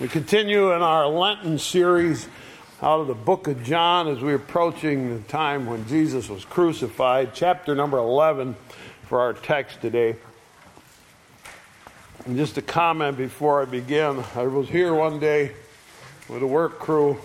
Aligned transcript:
We 0.00 0.08
continue 0.08 0.72
in 0.72 0.82
our 0.82 1.06
Lenten 1.06 1.56
series 1.56 2.26
out 2.82 2.98
of 2.98 3.06
the 3.06 3.14
book 3.14 3.46
of 3.46 3.62
John 3.62 4.08
as 4.08 4.18
we're 4.18 4.34
approaching 4.34 5.14
the 5.14 5.20
time 5.28 5.66
when 5.66 5.86
Jesus 5.86 6.28
was 6.28 6.44
crucified, 6.44 7.30
chapter 7.32 7.76
number 7.76 7.98
11 7.98 8.56
for 9.04 9.20
our 9.20 9.34
text 9.34 9.80
today. 9.80 10.16
And 12.26 12.36
just 12.36 12.58
a 12.58 12.62
comment 12.62 13.16
before 13.16 13.62
I 13.62 13.66
begin 13.66 14.24
I 14.34 14.48
was 14.48 14.68
here 14.68 14.92
one 14.92 15.20
day 15.20 15.52
with 16.28 16.42
a 16.42 16.46
work 16.46 16.80
crew, 16.80 17.16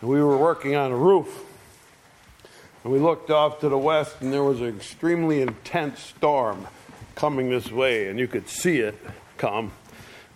and 0.00 0.10
we 0.10 0.20
were 0.20 0.36
working 0.36 0.74
on 0.74 0.90
a 0.90 0.96
roof. 0.96 1.44
And 2.82 2.92
we 2.92 2.98
looked 2.98 3.30
off 3.30 3.60
to 3.60 3.68
the 3.68 3.78
west, 3.78 4.16
and 4.22 4.32
there 4.32 4.42
was 4.42 4.60
an 4.60 4.66
extremely 4.66 5.40
intense 5.40 6.00
storm 6.00 6.66
coming 7.14 7.48
this 7.48 7.70
way, 7.70 8.08
and 8.08 8.18
you 8.18 8.26
could 8.26 8.48
see 8.48 8.78
it 8.78 8.98
come 9.36 9.70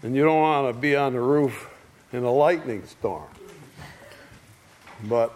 and 0.05 0.15
you 0.15 0.23
don't 0.23 0.39
want 0.39 0.73
to 0.73 0.79
be 0.79 0.95
on 0.95 1.15
the 1.15 1.21
roof 1.21 1.69
in 2.13 2.23
a 2.25 2.31
lightning 2.31 2.85
storm. 2.87 3.25
But 5.05 5.33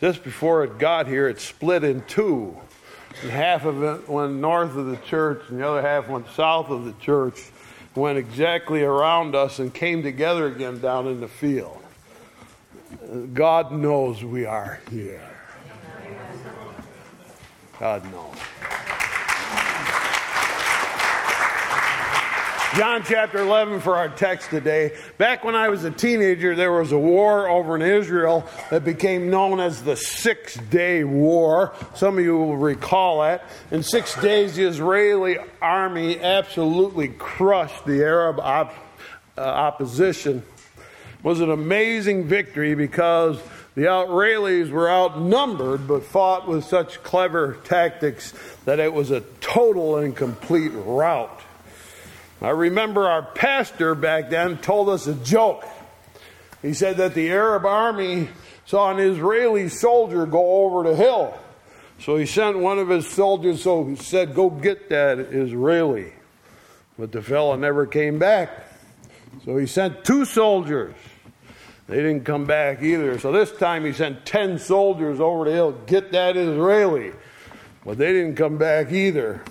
just 0.00 0.22
before 0.22 0.62
it 0.62 0.78
got 0.78 1.08
here, 1.08 1.28
it 1.28 1.40
split 1.40 1.82
in 1.82 2.02
two. 2.02 2.56
And 3.22 3.30
half 3.32 3.64
of 3.64 3.82
it 3.82 4.08
went 4.08 4.34
north 4.34 4.76
of 4.76 4.86
the 4.86 4.96
church, 4.98 5.42
and 5.48 5.58
the 5.58 5.68
other 5.68 5.82
half 5.82 6.08
went 6.08 6.28
south 6.30 6.70
of 6.70 6.84
the 6.84 6.92
church, 7.04 7.50
went 7.96 8.18
exactly 8.18 8.84
around 8.84 9.34
us, 9.34 9.58
and 9.58 9.74
came 9.74 10.04
together 10.04 10.46
again 10.46 10.80
down 10.80 11.08
in 11.08 11.20
the 11.20 11.26
field. 11.26 11.82
God 13.34 13.72
knows 13.72 14.22
we 14.22 14.46
are 14.46 14.80
here. 14.90 15.28
God 17.80 18.04
knows. 18.12 18.36
John 22.78 23.02
chapter 23.02 23.38
11 23.38 23.80
for 23.80 23.96
our 23.96 24.08
text 24.08 24.50
today. 24.50 24.96
Back 25.16 25.42
when 25.42 25.56
I 25.56 25.68
was 25.68 25.82
a 25.82 25.90
teenager, 25.90 26.54
there 26.54 26.70
was 26.70 26.92
a 26.92 26.98
war 26.98 27.48
over 27.48 27.74
in 27.74 27.82
Israel 27.82 28.48
that 28.70 28.84
became 28.84 29.30
known 29.30 29.58
as 29.58 29.82
the 29.82 29.96
Six 29.96 30.54
Day 30.54 31.02
War. 31.02 31.74
Some 31.96 32.18
of 32.18 32.24
you 32.24 32.36
will 32.36 32.56
recall 32.56 33.22
that. 33.22 33.42
In 33.72 33.82
six 33.82 34.14
days, 34.22 34.54
the 34.54 34.62
Israeli 34.62 35.38
army 35.60 36.20
absolutely 36.20 37.08
crushed 37.08 37.84
the 37.84 38.00
Arab 38.04 38.38
op- 38.38 38.76
uh, 39.36 39.40
opposition. 39.40 40.44
It 40.76 41.24
was 41.24 41.40
an 41.40 41.50
amazing 41.50 42.28
victory 42.28 42.76
because 42.76 43.42
the 43.74 43.86
Israelis 43.86 44.70
were 44.70 44.88
outnumbered 44.88 45.88
but 45.88 46.04
fought 46.04 46.46
with 46.46 46.62
such 46.62 47.02
clever 47.02 47.58
tactics 47.64 48.34
that 48.66 48.78
it 48.78 48.92
was 48.92 49.10
a 49.10 49.22
total 49.40 49.96
and 49.96 50.14
complete 50.14 50.70
rout. 50.76 51.42
I 52.40 52.50
remember 52.50 53.08
our 53.08 53.22
pastor 53.22 53.94
back 53.94 54.30
then 54.30 54.58
told 54.58 54.88
us 54.88 55.06
a 55.06 55.14
joke. 55.14 55.64
He 56.62 56.72
said 56.72 56.98
that 56.98 57.14
the 57.14 57.30
Arab 57.30 57.64
army 57.64 58.28
saw 58.64 58.90
an 58.90 59.00
Israeli 59.00 59.68
soldier 59.68 60.26
go 60.26 60.64
over 60.64 60.88
the 60.88 60.94
hill. 60.94 61.36
So 62.00 62.16
he 62.16 62.26
sent 62.26 62.58
one 62.58 62.78
of 62.78 62.88
his 62.88 63.08
soldiers, 63.08 63.62
so 63.62 63.84
he 63.84 63.96
said, 63.96 64.34
Go 64.34 64.50
get 64.50 64.88
that 64.90 65.18
Israeli. 65.18 66.12
But 66.96 67.10
the 67.12 67.22
fellow 67.22 67.56
never 67.56 67.86
came 67.86 68.18
back. 68.18 68.50
So 69.44 69.56
he 69.56 69.66
sent 69.66 70.04
two 70.04 70.24
soldiers. 70.24 70.94
They 71.88 71.96
didn't 71.96 72.24
come 72.24 72.44
back 72.44 72.82
either. 72.82 73.18
So 73.18 73.32
this 73.32 73.50
time 73.50 73.84
he 73.84 73.92
sent 73.92 74.26
10 74.26 74.58
soldiers 74.58 75.20
over 75.20 75.46
the 75.46 75.52
hill, 75.52 75.72
get 75.86 76.12
that 76.12 76.36
Israeli. 76.36 77.12
But 77.84 77.98
they 77.98 78.12
didn't 78.12 78.36
come 78.36 78.58
back 78.58 78.92
either. 78.92 79.42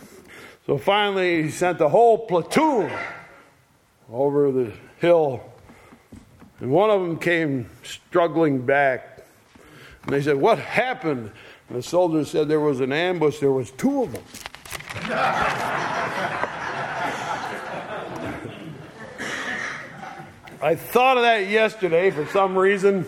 So 0.67 0.77
finally, 0.77 1.43
he 1.43 1.49
sent 1.49 1.77
the 1.77 1.87
whole 1.87 2.27
platoon 2.27 2.91
over 4.11 4.51
the 4.51 4.73
hill. 4.99 5.41
And 6.59 6.69
one 6.69 6.89
of 6.89 6.99
them 7.01 7.17
came 7.17 7.69
struggling 7.83 8.65
back. 8.65 9.25
And 10.03 10.11
they 10.11 10.21
said, 10.21 10.35
What 10.35 10.59
happened? 10.59 11.31
And 11.69 11.77
the 11.77 11.83
soldiers 11.83 12.29
said 12.29 12.49
there 12.49 12.59
was 12.59 12.81
an 12.81 12.91
ambush. 12.91 13.39
There 13.39 13.51
was 13.53 13.71
two 13.71 14.03
of 14.03 14.11
them. 14.11 14.23
I 20.61 20.75
thought 20.75 21.15
of 21.15 21.23
that 21.23 21.47
yesterday 21.47 22.11
for 22.11 22.25
some 22.27 22.57
reason 22.57 23.03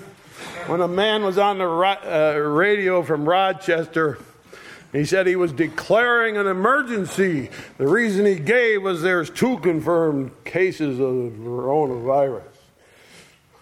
when 0.67 0.79
a 0.79 0.87
man 0.87 1.23
was 1.23 1.37
on 1.37 1.57
the 1.57 1.65
uh, 1.65 2.37
radio 2.37 3.03
from 3.03 3.27
Rochester 3.27 4.17
he 4.91 5.05
said 5.05 5.27
he 5.27 5.35
was 5.35 5.51
declaring 5.51 6.37
an 6.37 6.47
emergency. 6.47 7.49
The 7.77 7.87
reason 7.87 8.25
he 8.25 8.39
gave 8.39 8.81
was 8.81 9.01
there's 9.01 9.29
two 9.29 9.59
confirmed 9.59 10.31
cases 10.45 10.99
of 10.99 11.15
the 11.15 11.31
coronavirus. 11.39 12.43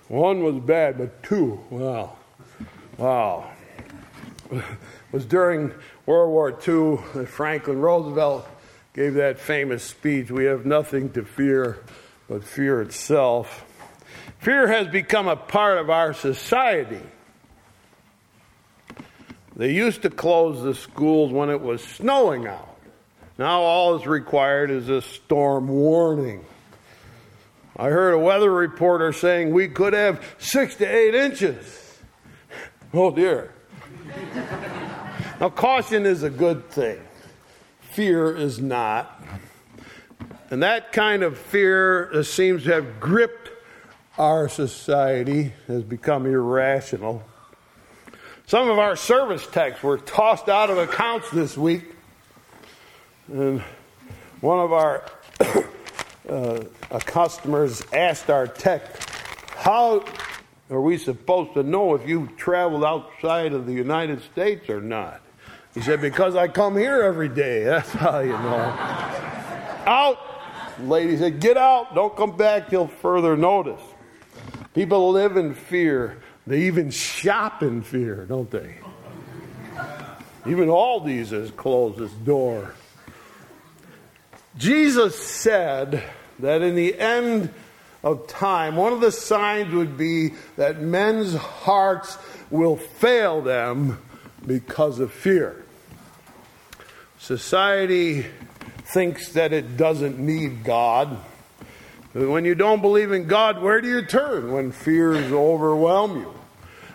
One 0.07 0.43
was 0.43 0.55
bad, 0.55 0.97
but 0.97 1.21
two, 1.23 1.59
wow. 1.69 2.15
Wow. 2.97 3.51
Was 5.11 5.25
during 5.25 5.73
World 6.05 6.31
War 6.31 6.49
II 6.51 6.99
that 7.13 7.23
uh, 7.23 7.25
Franklin 7.25 7.79
Roosevelt 7.79 8.47
gave 8.93 9.13
that 9.15 9.39
famous 9.39 9.83
speech 9.83 10.31
We 10.31 10.45
have 10.45 10.65
nothing 10.65 11.11
to 11.11 11.23
fear 11.23 11.79
but 12.27 12.43
fear 12.43 12.81
itself. 12.81 13.65
Fear 14.39 14.67
has 14.67 14.87
become 14.87 15.27
a 15.27 15.35
part 15.35 15.77
of 15.77 15.89
our 15.89 16.13
society. 16.13 17.01
They 19.57 19.73
used 19.73 20.03
to 20.03 20.11
close 20.11 20.61
the 20.61 20.75
schools 20.75 21.31
when 21.31 21.49
it 21.49 21.59
was 21.59 21.83
snowing 21.83 22.45
out. 22.45 22.77
Now 23.39 23.61
all 23.61 23.99
is 23.99 24.05
required 24.05 24.69
is 24.69 24.87
a 24.87 25.01
storm 25.01 25.67
warning. 25.67 26.45
I 27.75 27.89
heard 27.89 28.13
a 28.13 28.19
weather 28.19 28.51
reporter 28.51 29.11
saying 29.11 29.51
we 29.51 29.67
could 29.67 29.93
have 29.93 30.23
six 30.37 30.75
to 30.75 30.85
eight 30.85 31.13
inches. 31.13 31.83
Oh 32.93 33.11
dear. 33.11 33.51
now, 35.41 35.49
caution 35.49 36.05
is 36.05 36.23
a 36.23 36.29
good 36.29 36.69
thing, 36.69 36.97
fear 37.81 38.33
is 38.33 38.61
not. 38.61 39.21
And 40.49 40.63
that 40.63 40.93
kind 40.93 41.21
of 41.21 41.37
fear 41.37 42.09
uh, 42.13 42.23
seems 42.23 42.63
to 42.63 42.71
have 42.71 43.01
gripped 43.01 43.49
our 44.17 44.47
society, 44.47 45.51
has 45.67 45.83
become 45.83 46.25
irrational. 46.25 47.26
Some 48.47 48.69
of 48.69 48.79
our 48.79 48.95
service 48.95 49.45
techs 49.45 49.83
were 49.83 49.97
tossed 49.97 50.47
out 50.47 50.69
of 50.69 50.77
accounts 50.77 51.29
this 51.31 51.57
week. 51.57 51.83
And 53.27 53.59
one 54.39 54.59
of 54.59 54.71
our 54.71 55.03
uh, 56.29 56.63
customers 56.99 57.83
asked 57.91 58.29
our 58.29 58.47
tech, 58.47 58.83
How 59.49 60.05
are 60.69 60.79
we 60.79 60.97
supposed 60.97 61.55
to 61.55 61.63
know 61.63 61.93
if 61.93 62.07
you 62.07 62.29
traveled 62.37 62.85
outside 62.85 63.51
of 63.51 63.65
the 63.65 63.73
United 63.73 64.21
States 64.21 64.69
or 64.69 64.79
not? 64.79 65.19
He 65.73 65.81
said, 65.81 65.99
Because 65.99 66.37
I 66.37 66.47
come 66.47 66.77
here 66.77 67.01
every 67.01 67.27
day. 67.27 67.63
That's 67.65 67.89
how 67.89 68.19
you 68.19 68.31
know. 68.31 68.75
out! 69.85 70.19
lady 70.79 71.17
said, 71.17 71.41
Get 71.41 71.57
out. 71.57 71.93
Don't 71.95 72.15
come 72.15 72.37
back 72.37 72.69
till 72.69 72.87
further 72.87 73.35
notice. 73.35 73.81
People 74.73 75.11
live 75.11 75.35
in 75.35 75.53
fear. 75.53 76.21
They 76.47 76.61
even 76.61 76.91
shop 76.91 77.61
in 77.61 77.81
fear, 77.81 78.25
don't 78.25 78.49
they? 78.49 78.77
Even 80.45 80.69
Aldi's 80.69 81.31
has 81.31 81.51
closed 81.51 81.99
its 81.99 82.13
door. 82.13 82.73
Jesus 84.57 85.21
said 85.21 86.01
that 86.39 86.61
in 86.61 86.75
the 86.75 86.97
end 86.97 87.53
of 88.01 88.27
time, 88.27 88.77
one 88.77 88.93
of 88.93 89.01
the 89.01 89.11
signs 89.11 89.73
would 89.73 89.97
be 89.97 90.35
that 90.55 90.79
men's 90.79 91.35
hearts 91.35 92.17
will 92.49 92.77
fail 92.77 93.41
them 93.41 93.99
because 94.45 94.99
of 94.99 95.11
fear. 95.11 95.65
Society 97.19 98.25
thinks 98.85 99.33
that 99.33 99.51
it 99.51 99.75
doesn't 99.75 100.17
need 100.17 100.63
God. 100.63 101.17
When 102.13 102.45
you 102.45 102.55
don't 102.55 102.81
believe 102.81 103.11
in 103.11 103.27
God, 103.27 103.61
where 103.61 103.81
do 103.81 103.89
you 103.89 104.05
turn 104.05 104.53
when 104.53 104.71
fears 104.71 105.29
overwhelm 105.33 106.21
you? 106.21 106.36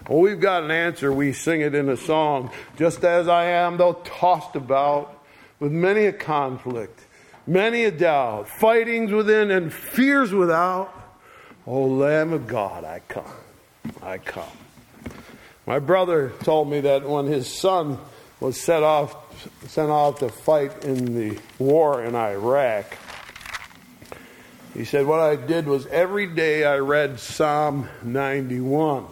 Well, 0.09 0.21
we've 0.21 0.41
got 0.41 0.65
an 0.65 0.71
answer. 0.71 1.13
We 1.13 1.33
sing 1.33 1.61
it 1.61 1.75
in 1.75 1.89
a 1.89 1.97
song. 1.97 2.51
Just 2.77 3.05
as 3.05 3.29
I 3.29 3.45
am, 3.45 3.77
though 3.77 3.95
tossed 4.05 4.57
about 4.57 5.23
with 5.61 5.71
many 5.71 6.07
a 6.07 6.13
conflict, 6.13 6.99
many 7.47 7.85
a 7.85 7.91
doubt, 7.91 8.49
fightings 8.49 9.13
within 9.13 9.51
and 9.51 9.73
fears 9.73 10.33
without. 10.33 10.93
O 11.67 11.85
Lamb 11.85 12.33
of 12.33 12.49
God, 12.49 12.85
I 12.85 13.01
come. 13.07 13.25
I 14.03 14.19
come. 14.19 14.45
My 15.67 15.79
brother 15.79 16.33
told 16.43 16.69
me 16.69 16.81
that 16.81 17.09
when 17.09 17.27
his 17.27 17.47
son 17.47 17.99
was 18.41 18.61
set 18.61 18.83
off, 18.83 19.17
sent 19.69 19.91
off 19.91 20.19
to 20.19 20.29
fight 20.29 20.85
in 20.85 21.15
the 21.15 21.39
war 21.61 22.03
in 22.03 22.17
Iraq, 22.17 22.99
he 24.75 24.85
said, 24.85 25.07
What 25.07 25.21
I 25.21 25.37
did 25.37 25.67
was 25.67 25.87
every 25.87 26.27
day 26.27 26.65
I 26.65 26.79
read 26.79 27.21
Psalm 27.21 27.89
91. 28.03 29.07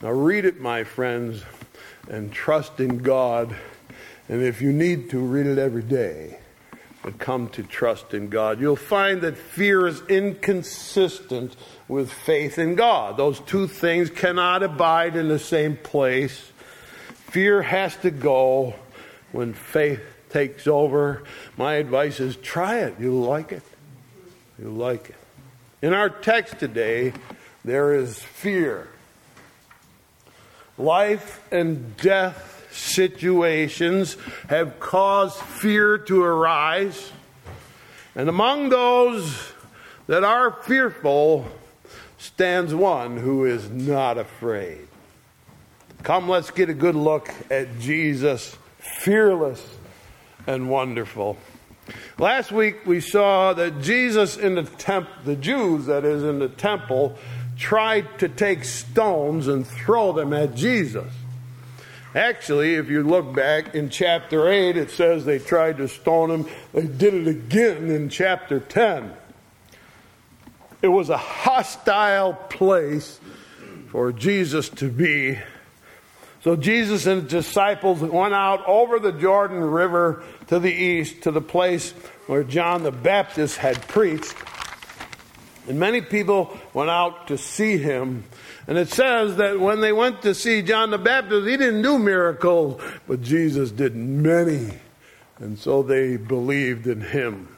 Now, 0.00 0.10
read 0.12 0.44
it, 0.44 0.60
my 0.60 0.84
friends, 0.84 1.42
and 2.08 2.32
trust 2.32 2.78
in 2.78 2.98
God. 2.98 3.56
And 4.28 4.42
if 4.42 4.62
you 4.62 4.72
need 4.72 5.10
to, 5.10 5.18
read 5.18 5.46
it 5.46 5.58
every 5.58 5.82
day. 5.82 6.38
but 7.02 7.18
come 7.18 7.48
to 7.48 7.62
trust 7.62 8.12
in 8.12 8.28
God. 8.28 8.60
You'll 8.60 8.76
find 8.76 9.22
that 9.22 9.36
fear 9.36 9.86
is 9.86 10.02
inconsistent 10.08 11.56
with 11.86 12.12
faith 12.12 12.58
in 12.58 12.74
God. 12.74 13.16
Those 13.16 13.40
two 13.40 13.66
things 13.66 14.10
cannot 14.10 14.62
abide 14.62 15.16
in 15.16 15.28
the 15.28 15.38
same 15.38 15.76
place. 15.76 16.52
Fear 17.30 17.62
has 17.62 17.96
to 17.98 18.10
go 18.10 18.74
when 19.32 19.54
faith 19.54 20.00
takes 20.30 20.66
over. 20.66 21.22
My 21.56 21.74
advice 21.74 22.20
is 22.20 22.36
try 22.36 22.80
it. 22.80 22.94
You'll 22.98 23.22
like 23.22 23.52
it. 23.52 23.62
You'll 24.58 24.72
like 24.72 25.10
it. 25.10 25.16
In 25.80 25.94
our 25.94 26.10
text 26.10 26.58
today, 26.58 27.12
there 27.64 27.94
is 27.94 28.18
fear. 28.18 28.88
Life 30.78 31.42
and 31.52 31.96
death 31.96 32.68
situations 32.70 34.16
have 34.48 34.78
caused 34.78 35.36
fear 35.36 35.98
to 35.98 36.22
arise. 36.22 37.12
And 38.14 38.28
among 38.28 38.68
those 38.68 39.52
that 40.06 40.24
are 40.24 40.52
fearful 40.62 41.46
stands 42.18 42.74
one 42.74 43.16
who 43.16 43.44
is 43.44 43.70
not 43.70 44.18
afraid. 44.18 44.86
Come, 46.02 46.28
let's 46.28 46.50
get 46.50 46.70
a 46.70 46.74
good 46.74 46.94
look 46.94 47.32
at 47.50 47.80
Jesus, 47.80 48.56
fearless 48.78 49.64
and 50.46 50.70
wonderful. 50.70 51.36
Last 52.18 52.52
week 52.52 52.86
we 52.86 53.00
saw 53.00 53.52
that 53.54 53.80
Jesus 53.80 54.36
in 54.36 54.54
the 54.54 54.62
temple, 54.62 55.12
the 55.24 55.36
Jews 55.36 55.86
that 55.86 56.04
is 56.04 56.22
in 56.22 56.38
the 56.38 56.48
temple, 56.48 57.16
tried 57.58 58.18
to 58.20 58.28
take 58.28 58.64
stones 58.64 59.48
and 59.48 59.66
throw 59.66 60.12
them 60.12 60.32
at 60.32 60.54
Jesus. 60.54 61.12
Actually, 62.14 62.76
if 62.76 62.88
you 62.88 63.02
look 63.02 63.34
back 63.34 63.74
in 63.74 63.90
chapter 63.90 64.48
8, 64.48 64.76
it 64.76 64.90
says 64.90 65.24
they 65.24 65.38
tried 65.38 65.76
to 65.76 65.88
stone 65.88 66.30
him. 66.30 66.46
They 66.72 66.86
did 66.86 67.14
it 67.14 67.28
again 67.28 67.90
in 67.90 68.08
chapter 68.08 68.60
10. 68.60 69.12
It 70.80 70.88
was 70.88 71.10
a 71.10 71.16
hostile 71.16 72.34
place 72.34 73.20
for 73.90 74.12
Jesus 74.12 74.68
to 74.70 74.88
be. 74.88 75.38
So 76.42 76.54
Jesus 76.54 77.06
and 77.06 77.22
his 77.22 77.30
disciples 77.30 78.00
went 78.00 78.32
out 78.32 78.64
over 78.66 79.00
the 79.00 79.12
Jordan 79.12 79.60
River 79.60 80.22
to 80.46 80.58
the 80.58 80.72
east 80.72 81.22
to 81.22 81.32
the 81.32 81.40
place 81.40 81.90
where 82.26 82.44
John 82.44 82.84
the 82.84 82.92
Baptist 82.92 83.56
had 83.56 83.86
preached. 83.88 84.34
And 85.66 85.78
many 85.78 86.00
people 86.00 86.56
went 86.72 86.90
out 86.90 87.28
to 87.28 87.38
see 87.38 87.76
him. 87.76 88.24
And 88.66 88.78
it 88.78 88.88
says 88.90 89.36
that 89.36 89.58
when 89.58 89.80
they 89.80 89.92
went 89.92 90.22
to 90.22 90.34
see 90.34 90.62
John 90.62 90.90
the 90.90 90.98
Baptist, 90.98 91.48
he 91.48 91.56
didn't 91.56 91.82
do 91.82 91.98
miracles, 91.98 92.80
but 93.06 93.22
Jesus 93.22 93.70
did 93.70 93.96
many. 93.96 94.78
And 95.38 95.58
so 95.58 95.82
they 95.82 96.16
believed 96.16 96.86
in 96.86 97.00
him. 97.00 97.56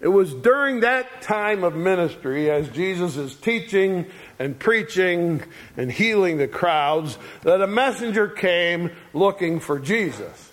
It 0.00 0.08
was 0.08 0.34
during 0.34 0.80
that 0.80 1.22
time 1.22 1.64
of 1.64 1.74
ministry, 1.74 2.50
as 2.50 2.68
Jesus 2.68 3.16
is 3.16 3.34
teaching 3.34 4.06
and 4.38 4.58
preaching 4.58 5.42
and 5.76 5.90
healing 5.90 6.36
the 6.36 6.48
crowds, 6.48 7.16
that 7.42 7.62
a 7.62 7.66
messenger 7.66 8.28
came 8.28 8.90
looking 9.14 9.58
for 9.58 9.78
Jesus. 9.78 10.52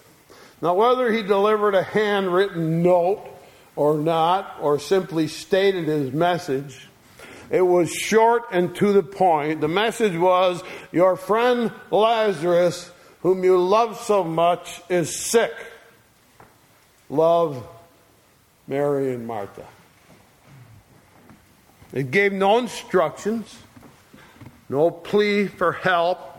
Now, 0.61 0.75
whether 0.75 1.11
he 1.11 1.23
delivered 1.23 1.75
a 1.75 1.83
handwritten 1.83 2.83
note 2.83 3.32
or 3.75 3.97
not, 3.97 4.57
or 4.61 4.79
simply 4.79 5.27
stated 5.27 5.85
his 5.85 6.11
message, 6.11 6.87
it 7.49 7.61
was 7.61 7.91
short 7.91 8.43
and 8.51 8.75
to 8.77 8.93
the 8.93 9.03
point. 9.03 9.61
The 9.61 9.67
message 9.67 10.17
was, 10.17 10.63
Your 10.91 11.15
friend 11.15 11.71
Lazarus, 11.91 12.91
whom 13.21 13.43
you 13.43 13.57
love 13.57 13.99
so 13.99 14.23
much, 14.23 14.81
is 14.89 15.15
sick. 15.15 15.53
Love 17.09 17.65
Mary 18.67 19.13
and 19.13 19.27
Martha. 19.27 19.65
It 21.91 22.09
gave 22.09 22.33
no 22.33 22.57
instructions, 22.57 23.55
no 24.67 24.89
plea 24.89 25.47
for 25.47 25.73
help. 25.73 26.32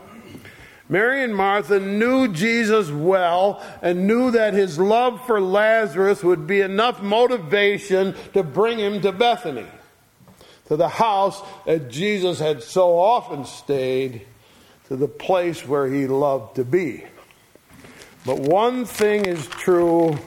Mary 0.87 1.23
and 1.23 1.35
Martha 1.35 1.79
knew 1.79 2.27
Jesus 2.27 2.91
well 2.91 3.63
and 3.81 4.05
knew 4.05 4.31
that 4.31 4.53
his 4.53 4.77
love 4.77 5.25
for 5.25 5.41
Lazarus 5.41 6.23
would 6.23 6.45
be 6.45 6.61
enough 6.61 7.01
motivation 7.01 8.13
to 8.33 8.43
bring 8.43 8.77
him 8.77 9.01
to 9.01 9.11
Bethany, 9.11 9.65
to 10.67 10.77
the 10.77 10.89
house 10.89 11.41
that 11.65 11.89
Jesus 11.89 12.39
had 12.39 12.61
so 12.61 12.99
often 12.99 13.45
stayed, 13.45 14.27
to 14.87 14.95
the 14.95 15.07
place 15.07 15.67
where 15.67 15.87
he 15.87 16.05
loved 16.05 16.57
to 16.57 16.63
be. 16.63 17.03
But 18.23 18.39
one 18.39 18.85
thing 18.85 19.25
is 19.25 19.47
true 19.47 20.17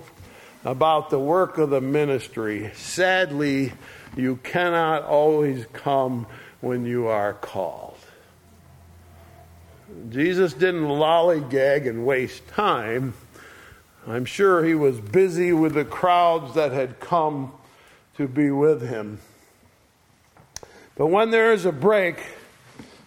about 0.64 1.10
the 1.10 1.18
work 1.20 1.58
of 1.58 1.70
the 1.70 1.80
ministry. 1.80 2.72
Sadly, 2.74 3.72
you 4.16 4.36
cannot 4.42 5.04
always 5.04 5.66
come 5.72 6.26
when 6.60 6.84
you 6.84 7.06
are 7.06 7.34
called. 7.34 7.87
Jesus 10.10 10.52
didn't 10.52 10.84
lollygag 10.84 11.88
and 11.88 12.04
waste 12.04 12.46
time. 12.48 13.14
I'm 14.06 14.24
sure 14.24 14.64
he 14.64 14.74
was 14.74 15.00
busy 15.00 15.52
with 15.52 15.74
the 15.74 15.84
crowds 15.84 16.54
that 16.54 16.72
had 16.72 17.00
come 17.00 17.52
to 18.16 18.26
be 18.26 18.50
with 18.50 18.88
him. 18.88 19.20
But 20.96 21.06
when 21.06 21.30
there 21.30 21.52
is 21.52 21.64
a 21.64 21.72
break, 21.72 22.20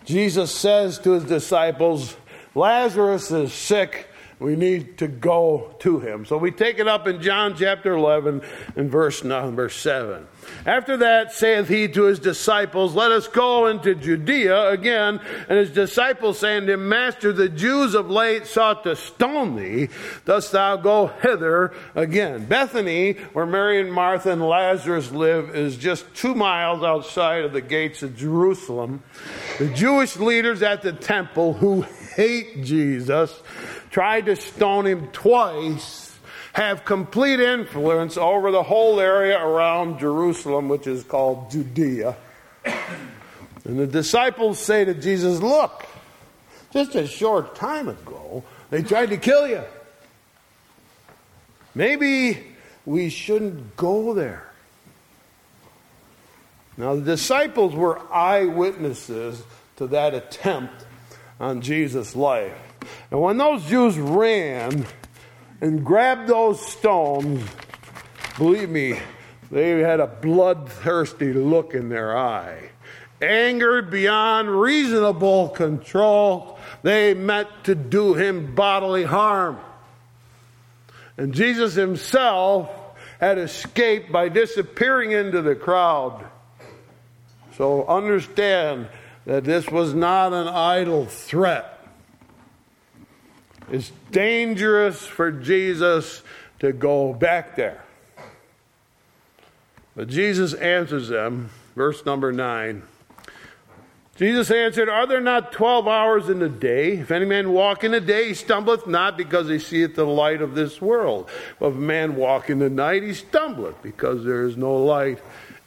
Jesus 0.05 0.51
says 0.51 0.97
to 0.99 1.11
his 1.11 1.25
disciples, 1.25 2.15
Lazarus 2.55 3.31
is 3.31 3.53
sick 3.53 4.07
we 4.41 4.55
need 4.55 4.97
to 4.97 5.07
go 5.07 5.75
to 5.79 5.99
him. 5.99 6.25
So 6.25 6.35
we 6.35 6.49
take 6.49 6.79
it 6.79 6.87
up 6.87 7.07
in 7.07 7.21
John 7.21 7.55
chapter 7.55 7.93
11 7.93 8.41
and 8.75 8.89
verse 8.89 9.23
number 9.23 9.69
7. 9.69 10.27
After 10.65 10.97
that 10.97 11.31
saith 11.31 11.67
he 11.67 11.87
to 11.89 12.05
his 12.05 12.17
disciples, 12.17 12.95
Let 12.95 13.11
us 13.11 13.27
go 13.27 13.67
into 13.67 13.93
Judea 13.93 14.69
again. 14.69 15.19
And 15.47 15.59
his 15.59 15.69
disciples 15.69 16.39
saying 16.39 16.65
to 16.65 16.73
him, 16.73 16.89
Master, 16.89 17.31
the 17.31 17.49
Jews 17.49 17.93
of 17.93 18.09
late 18.09 18.47
sought 18.47 18.83
to 18.83 18.95
stone 18.95 19.55
thee. 19.55 19.89
Dost 20.25 20.53
thou 20.53 20.75
go 20.75 21.07
hither 21.21 21.71
again? 21.93 22.45
Bethany, 22.45 23.13
where 23.33 23.45
Mary 23.45 23.79
and 23.79 23.93
Martha 23.93 24.31
and 24.31 24.41
Lazarus 24.41 25.11
live, 25.11 25.55
is 25.55 25.77
just 25.77 26.11
two 26.15 26.33
miles 26.33 26.81
outside 26.81 27.45
of 27.45 27.53
the 27.53 27.61
gates 27.61 28.01
of 28.01 28.17
Jerusalem. 28.17 29.03
The 29.59 29.69
Jewish 29.69 30.17
leaders 30.17 30.63
at 30.63 30.81
the 30.81 30.93
temple 30.93 31.53
who 31.53 31.85
hate 32.15 32.63
Jesus 32.63 33.39
tried 33.91 34.25
to 34.25 34.35
stone 34.35 34.87
him 34.87 35.07
twice, 35.11 36.17
have 36.53 36.83
complete 36.85 37.39
influence 37.39 38.17
over 38.17 38.51
the 38.51 38.63
whole 38.63 38.99
area 38.99 39.39
around 39.39 39.99
Jerusalem, 39.99 40.69
which 40.69 40.87
is 40.87 41.03
called 41.03 41.51
Judea. 41.51 42.15
And 43.63 43.77
the 43.77 43.85
disciples 43.85 44.57
say 44.57 44.85
to 44.85 44.95
Jesus, 44.95 45.39
Look, 45.39 45.85
just 46.73 46.95
a 46.95 47.05
short 47.05 47.55
time 47.55 47.89
ago, 47.89 48.43
they 48.71 48.81
tried 48.81 49.09
to 49.09 49.17
kill 49.17 49.47
you. 49.47 49.61
Maybe 51.75 52.43
we 52.87 53.09
shouldn't 53.09 53.77
go 53.77 54.15
there. 54.15 54.51
Now, 56.75 56.95
the 56.95 57.01
disciples 57.01 57.75
were 57.75 57.99
eyewitnesses 58.11 59.43
to 59.75 59.85
that 59.87 60.15
attempt 60.15 60.85
on 61.39 61.61
Jesus' 61.61 62.15
life. 62.15 62.70
And 63.09 63.21
when 63.21 63.37
those 63.37 63.65
Jews 63.65 63.97
ran 63.97 64.85
and 65.59 65.85
grabbed 65.85 66.27
those 66.27 66.65
stones, 66.65 67.43
believe 68.37 68.69
me, 68.69 68.99
they 69.51 69.79
had 69.79 69.99
a 69.99 70.07
bloodthirsty 70.07 71.33
look 71.33 71.73
in 71.73 71.89
their 71.89 72.17
eye. 72.17 72.69
Angered 73.21 73.91
beyond 73.91 74.49
reasonable 74.49 75.49
control, 75.49 76.57
they 76.81 77.13
meant 77.13 77.49
to 77.65 77.75
do 77.75 78.13
him 78.13 78.55
bodily 78.55 79.03
harm. 79.03 79.59
And 81.17 81.33
Jesus 81.33 81.75
himself 81.75 82.69
had 83.19 83.37
escaped 83.37 84.11
by 84.11 84.29
disappearing 84.29 85.11
into 85.11 85.43
the 85.43 85.53
crowd. 85.53 86.25
So 87.57 87.85
understand 87.85 88.87
that 89.25 89.43
this 89.43 89.69
was 89.69 89.93
not 89.93 90.33
an 90.33 90.47
idle 90.47 91.05
threat. 91.05 91.80
It's 93.69 93.91
dangerous 94.11 95.05
for 95.05 95.31
Jesus 95.31 96.23
to 96.59 96.71
go 96.71 97.13
back 97.13 97.55
there. 97.55 97.83
But 99.95 100.07
Jesus 100.07 100.53
answers 100.53 101.09
them, 101.09 101.49
verse 101.75 102.05
number 102.05 102.31
9. 102.31 102.83
Jesus 104.21 104.51
answered, 104.51 104.87
Are 104.87 105.07
there 105.07 105.19
not 105.19 105.51
twelve 105.51 105.87
hours 105.87 106.29
in 106.29 106.37
the 106.37 106.49
day? 106.49 106.97
If 106.97 107.09
any 107.09 107.25
man 107.25 107.53
walk 107.53 107.83
in 107.83 107.91
the 107.91 107.99
day, 107.99 108.27
he 108.27 108.33
stumbleth 108.35 108.85
not 108.85 109.17
because 109.17 109.47
he 109.47 109.57
seeth 109.57 109.95
the 109.95 110.05
light 110.05 110.43
of 110.43 110.53
this 110.53 110.79
world. 110.79 111.27
But 111.59 111.69
if 111.69 111.75
a 111.75 111.79
man 111.79 112.15
walk 112.15 112.49
in 112.49 112.59
the 112.59 112.69
night, 112.69 113.03
he 113.03 113.13
stumbleth 113.13 113.81
because 113.81 114.23
there 114.23 114.43
is 114.43 114.57
no 114.57 114.75
light 114.75 115.19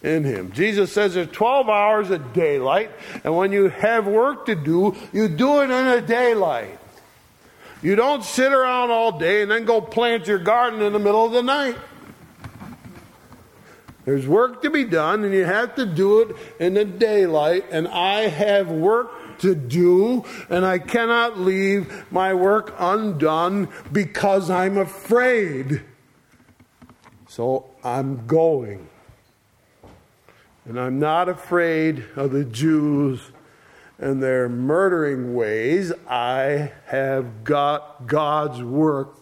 in 0.05 0.23
him. 0.23 0.53
Jesus 0.53 0.93
says 0.93 1.15
there's 1.15 1.27
12 1.29 1.69
hours 1.69 2.11
of 2.11 2.33
daylight, 2.33 2.93
and 3.25 3.35
when 3.37 3.51
you 3.51 3.71
have 3.71 4.07
work 4.07 4.47
to 4.47 4.55
do, 4.55 4.95
you 5.13 5.27
do 5.27 5.61
it 5.63 5.71
in 5.71 5.87
the 5.91 6.03
daylight. 6.07 6.79
You 7.85 7.97
don't 7.97 8.25
sit 8.25 8.51
around 8.51 8.91
all 8.91 9.13
day 9.19 9.43
and 9.43 9.51
then 9.51 9.67
go 9.67 9.83
plant 9.83 10.27
your 10.27 10.39
garden 10.39 10.81
in 10.81 10.95
the 10.95 10.99
middle 10.99 11.27
of 11.27 11.33
the 11.33 11.43
night. 11.43 11.77
There's 14.07 14.27
work 14.27 14.63
to 14.63 14.71
be 14.71 14.85
done, 14.85 15.23
and 15.23 15.35
you 15.35 15.45
have 15.45 15.75
to 15.75 15.85
do 15.85 16.23
it 16.23 16.37
in 16.59 16.73
the 16.73 16.87
daylight, 16.87 17.67
and 17.71 17.87
I 17.87 18.29
have 18.29 18.71
work 18.71 19.39
to 19.41 19.55
do, 19.55 20.25
and 20.49 20.65
I 20.65 20.79
cannot 20.79 21.39
leave 21.39 22.11
my 22.11 22.33
work 22.33 22.75
undone 22.79 23.69
because 23.93 24.49
I'm 24.49 24.79
afraid. 24.79 25.83
So 27.29 27.67
I'm 27.85 28.27
going. 28.27 28.89
And 30.65 30.81
I'm 30.81 30.99
not 30.99 31.29
afraid 31.29 32.03
of 32.17 32.33
the 32.33 32.47
Jews 32.47 33.21
and 33.99 34.23
their 34.23 34.49
murdering 34.49 35.35
ways. 35.35 35.93
I 36.09 36.73
have 36.87 37.45
got 37.45 38.07
God's 38.07 38.63
work 38.63 39.15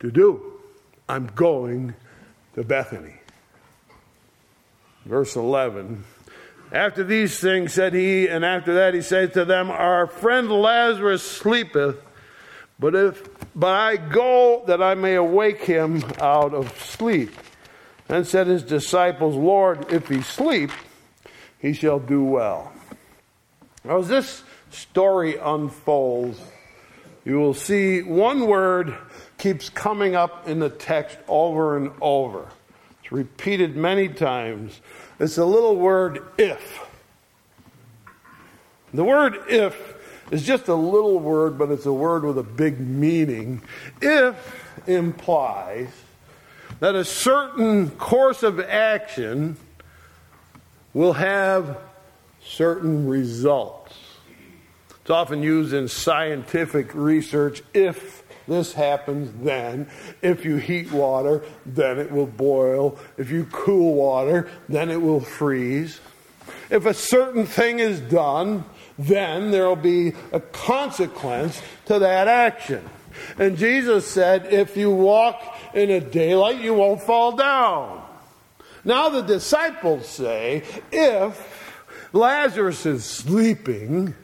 to 0.00 0.10
do. 0.10 0.60
I'm 1.08 1.26
going 1.28 1.94
to 2.54 2.64
Bethany. 2.64 3.14
Verse 5.04 5.36
11. 5.36 6.04
After 6.72 7.04
these 7.04 7.38
things 7.38 7.72
said 7.72 7.94
he, 7.94 8.28
and 8.28 8.44
after 8.44 8.74
that 8.74 8.92
he 8.94 9.02
said 9.02 9.32
to 9.34 9.44
them, 9.44 9.70
Our 9.70 10.08
friend 10.08 10.50
Lazarus 10.50 11.22
sleepeth, 11.22 11.96
but 12.78 12.94
if 12.94 13.28
but 13.54 13.74
I 13.74 13.96
go 13.96 14.64
that 14.66 14.82
I 14.82 14.94
may 14.94 15.14
awake 15.14 15.62
him 15.62 16.04
out 16.20 16.52
of 16.52 16.78
sleep. 16.78 17.30
Then 18.06 18.24
said 18.24 18.46
his 18.46 18.62
disciples, 18.62 19.34
Lord, 19.34 19.90
if 19.90 20.08
he 20.08 20.20
sleep, 20.20 20.70
he 21.58 21.72
shall 21.72 21.98
do 21.98 22.22
well. 22.22 22.72
Now, 23.86 23.98
as 23.98 24.08
this 24.08 24.42
story 24.70 25.36
unfolds, 25.36 26.40
you 27.24 27.38
will 27.38 27.54
see 27.54 28.02
one 28.02 28.48
word 28.48 28.96
keeps 29.38 29.68
coming 29.68 30.16
up 30.16 30.48
in 30.48 30.58
the 30.58 30.70
text 30.70 31.16
over 31.28 31.76
and 31.76 31.92
over. 32.00 32.48
It's 33.00 33.12
repeated 33.12 33.76
many 33.76 34.08
times. 34.08 34.80
It's 35.20 35.38
a 35.38 35.44
little 35.44 35.76
word 35.76 36.20
if. 36.36 36.80
The 38.92 39.04
word 39.04 39.38
if 39.48 39.94
is 40.32 40.42
just 40.42 40.66
a 40.66 40.74
little 40.74 41.20
word, 41.20 41.56
but 41.56 41.70
it's 41.70 41.86
a 41.86 41.92
word 41.92 42.24
with 42.24 42.38
a 42.38 42.42
big 42.42 42.80
meaning. 42.80 43.62
If 44.02 44.88
implies 44.88 45.90
that 46.80 46.96
a 46.96 47.04
certain 47.04 47.90
course 47.90 48.42
of 48.42 48.58
action 48.58 49.56
will 50.92 51.12
have 51.12 51.78
certain 52.46 53.08
results. 53.08 53.96
It's 55.00 55.10
often 55.10 55.42
used 55.42 55.72
in 55.72 55.88
scientific 55.88 56.94
research 56.94 57.62
if 57.74 58.24
this 58.48 58.72
happens, 58.72 59.32
then. 59.44 59.88
If 60.22 60.44
you 60.44 60.56
heat 60.56 60.92
water, 60.92 61.42
then 61.64 61.98
it 61.98 62.10
will 62.10 62.26
boil. 62.26 62.98
If 63.16 63.30
you 63.30 63.46
cool 63.50 63.94
water, 63.94 64.48
then 64.68 64.90
it 64.90 65.02
will 65.02 65.20
freeze. 65.20 66.00
If 66.70 66.86
a 66.86 66.94
certain 66.94 67.46
thing 67.46 67.80
is 67.80 68.00
done, 68.00 68.64
then 68.98 69.50
there 69.50 69.66
will 69.66 69.76
be 69.76 70.12
a 70.32 70.40
consequence 70.40 71.60
to 71.86 71.98
that 71.98 72.28
action. 72.28 72.88
And 73.38 73.56
Jesus 73.56 74.06
said, 74.06 74.52
if 74.52 74.76
you 74.76 74.90
walk 74.90 75.42
in 75.74 75.90
a 75.90 76.00
daylight, 76.00 76.60
you 76.60 76.74
won't 76.74 77.02
fall 77.02 77.32
down. 77.32 78.02
Now 78.84 79.08
the 79.08 79.22
disciples 79.22 80.08
say, 80.08 80.62
if 80.92 81.55
Lazarus 82.16 82.86
is 82.86 83.04
sleeping, 83.04 84.14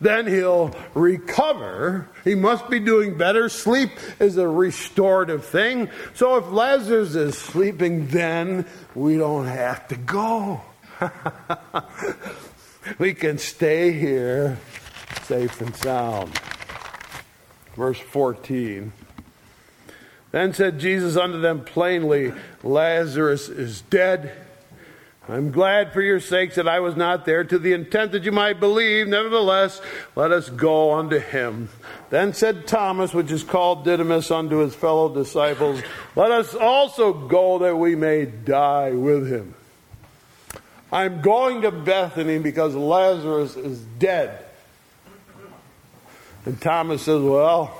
then 0.00 0.26
he'll 0.26 0.76
recover. 0.94 2.08
He 2.22 2.34
must 2.34 2.70
be 2.70 2.78
doing 2.78 3.18
better. 3.18 3.48
Sleep 3.48 3.90
is 4.20 4.36
a 4.36 4.46
restorative 4.46 5.44
thing. 5.44 5.90
So 6.14 6.36
if 6.36 6.50
Lazarus 6.50 7.14
is 7.14 7.36
sleeping, 7.36 8.08
then 8.08 8.66
we 8.94 9.16
don't 9.16 9.46
have 9.46 9.88
to 9.88 9.96
go. 9.96 10.60
we 12.98 13.14
can 13.14 13.38
stay 13.38 13.92
here 13.92 14.58
safe 15.24 15.60
and 15.60 15.74
sound. 15.76 16.38
Verse 17.76 17.98
14. 17.98 18.92
Then 20.30 20.52
said 20.52 20.78
Jesus 20.78 21.16
unto 21.16 21.40
them 21.40 21.64
plainly, 21.64 22.32
Lazarus 22.62 23.48
is 23.48 23.80
dead. 23.82 24.32
I'm 25.30 25.50
glad 25.50 25.92
for 25.92 26.00
your 26.00 26.20
sakes 26.20 26.54
that 26.54 26.66
I 26.66 26.80
was 26.80 26.96
not 26.96 27.26
there 27.26 27.44
to 27.44 27.58
the 27.58 27.74
intent 27.74 28.12
that 28.12 28.22
you 28.22 28.32
might 28.32 28.58
believe. 28.58 29.08
Nevertheless, 29.08 29.82
let 30.16 30.32
us 30.32 30.48
go 30.48 30.94
unto 30.94 31.18
him. 31.18 31.68
Then 32.08 32.32
said 32.32 32.66
Thomas, 32.66 33.12
which 33.12 33.30
is 33.30 33.42
called 33.42 33.84
Didymus, 33.84 34.30
unto 34.30 34.58
his 34.58 34.74
fellow 34.74 35.14
disciples, 35.14 35.82
Let 36.16 36.30
us 36.30 36.54
also 36.54 37.12
go 37.12 37.58
that 37.58 37.76
we 37.76 37.94
may 37.94 38.24
die 38.24 38.92
with 38.92 39.30
him. 39.30 39.54
I'm 40.90 41.20
going 41.20 41.60
to 41.60 41.70
Bethany 41.70 42.38
because 42.38 42.74
Lazarus 42.74 43.54
is 43.56 43.78
dead. 43.98 44.46
And 46.46 46.58
Thomas 46.58 47.02
says, 47.02 47.20
Well, 47.20 47.76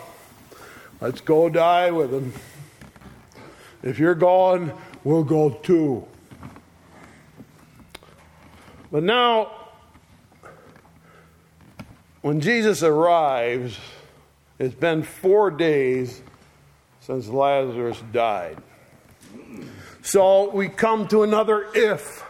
let's 1.00 1.22
go 1.22 1.48
die 1.48 1.92
with 1.92 2.12
him. 2.12 2.34
If 3.82 3.98
you're 3.98 4.14
going, 4.14 4.70
we'll 5.02 5.24
go 5.24 5.48
too. 5.48 6.06
But 8.90 9.02
now, 9.02 9.52
when 12.22 12.40
Jesus 12.40 12.82
arrives, 12.82 13.78
it's 14.58 14.74
been 14.74 15.02
four 15.02 15.50
days 15.50 16.22
since 17.00 17.28
Lazarus 17.28 18.02
died. 18.12 18.58
So 20.02 20.50
we 20.50 20.68
come 20.68 21.06
to 21.08 21.22
another 21.22 21.66
if 21.74 22.24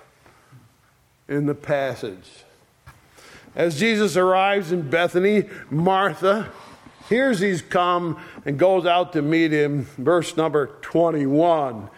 in 1.28 1.46
the 1.46 1.54
passage. 1.54 2.44
As 3.54 3.78
Jesus 3.78 4.16
arrives 4.16 4.72
in 4.72 4.88
Bethany, 4.88 5.44
Martha 5.70 6.50
hears 7.08 7.40
he's 7.40 7.62
come 7.62 8.20
and 8.44 8.58
goes 8.58 8.84
out 8.84 9.12
to 9.14 9.22
meet 9.22 9.52
him. 9.52 9.84
Verse 9.96 10.36
number 10.36 10.66
21. 10.82 11.88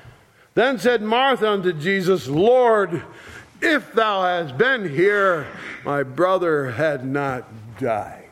Then 0.54 0.78
said 0.78 1.02
Martha 1.02 1.50
unto 1.50 1.72
Jesus, 1.72 2.28
Lord, 2.28 3.02
if 3.62 3.92
thou 3.92 4.22
hadst 4.22 4.56
been 4.56 4.88
here, 4.88 5.46
my 5.84 6.02
brother 6.02 6.70
had 6.70 7.04
not 7.04 7.44
died. 7.78 8.24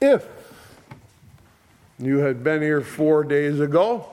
If 0.00 0.26
you 1.98 2.18
had 2.18 2.42
been 2.42 2.62
here 2.62 2.80
four 2.80 3.22
days 3.24 3.60
ago, 3.60 4.06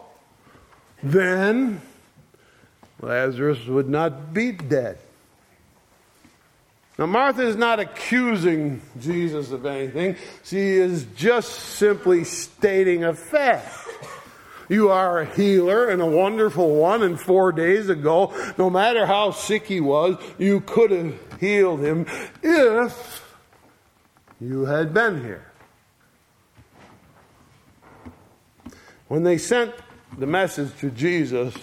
then 1.02 1.82
Lazarus 3.02 3.66
would 3.66 3.90
not 3.90 4.34
be 4.34 4.52
dead. 4.52 4.98
Now, 7.00 7.06
Martha 7.06 7.48
is 7.48 7.56
not 7.56 7.80
accusing 7.80 8.82
Jesus 9.00 9.52
of 9.52 9.66
anything. 9.66 10.18
She 10.44 10.60
is 10.60 11.06
just 11.16 11.50
simply 11.52 12.26
stating 12.26 13.06
a 13.06 13.14
fact. 13.14 13.74
You 14.70 14.90
are 14.90 15.20
a 15.20 15.26
healer 15.26 15.90
and 15.90 16.00
a 16.00 16.06
wonderful 16.06 16.76
one, 16.76 17.02
and 17.02 17.20
four 17.20 17.52
days 17.52 17.90
ago, 17.90 18.32
no 18.58 18.70
matter 18.70 19.08
how 19.08 19.32
sick 19.32 19.66
he 19.66 19.82
was, 19.82 20.16
you 20.38 20.62
could 20.62 20.92
have 20.92 21.16
healed 21.40 21.82
him 21.82 22.06
if 22.44 23.36
you 24.40 24.66
had 24.66 24.94
been 24.94 25.24
here. 25.24 25.52
When 29.08 29.24
they 29.24 29.40
sent 29.40 29.74
the 30.20 30.28
message 30.28 30.78
to 30.82 30.92
Jesus, 30.92 31.56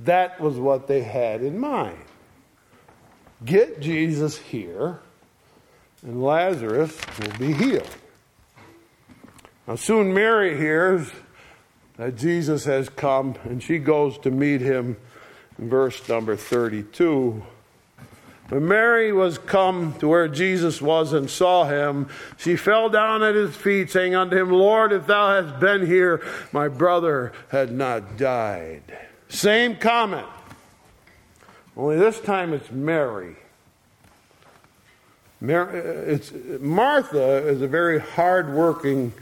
that 0.00 0.40
was 0.40 0.56
what 0.56 0.88
they 0.88 1.02
had 1.02 1.40
in 1.42 1.56
mind. 1.56 1.98
Get 3.44 3.80
Jesus 3.80 4.36
here, 4.36 4.98
and 6.02 6.20
Lazarus 6.20 7.00
will 7.20 7.38
be 7.38 7.52
healed. 7.52 7.88
Now, 9.68 9.76
soon 9.76 10.12
Mary 10.12 10.56
hears 10.56 11.08
that 11.96 12.16
Jesus 12.16 12.64
has 12.64 12.88
come, 12.88 13.36
and 13.44 13.62
she 13.62 13.78
goes 13.78 14.18
to 14.18 14.30
meet 14.30 14.60
him 14.60 14.96
in 15.58 15.68
verse 15.68 16.08
number 16.08 16.36
32. 16.36 17.42
When 18.48 18.68
Mary 18.68 19.12
was 19.12 19.38
come 19.38 19.94
to 20.00 20.08
where 20.08 20.28
Jesus 20.28 20.82
was 20.82 21.12
and 21.14 21.30
saw 21.30 21.64
him, 21.64 22.08
she 22.36 22.56
fell 22.56 22.90
down 22.90 23.22
at 23.22 23.34
his 23.34 23.56
feet, 23.56 23.90
saying 23.90 24.14
unto 24.14 24.36
him, 24.36 24.50
Lord, 24.50 24.92
if 24.92 25.06
thou 25.06 25.42
hadst 25.42 25.58
been 25.58 25.86
here, 25.86 26.22
my 26.52 26.68
brother 26.68 27.32
had 27.48 27.72
not 27.72 28.18
died. 28.18 28.82
Same 29.28 29.76
comment. 29.76 30.26
Only 31.76 31.96
this 31.96 32.20
time 32.20 32.52
it's 32.52 32.70
Mary. 32.70 33.36
Mary 35.40 35.78
it's, 35.78 36.30
Martha 36.60 37.48
is 37.48 37.62
a 37.62 37.68
very 37.68 38.00
hardworking 38.00 39.14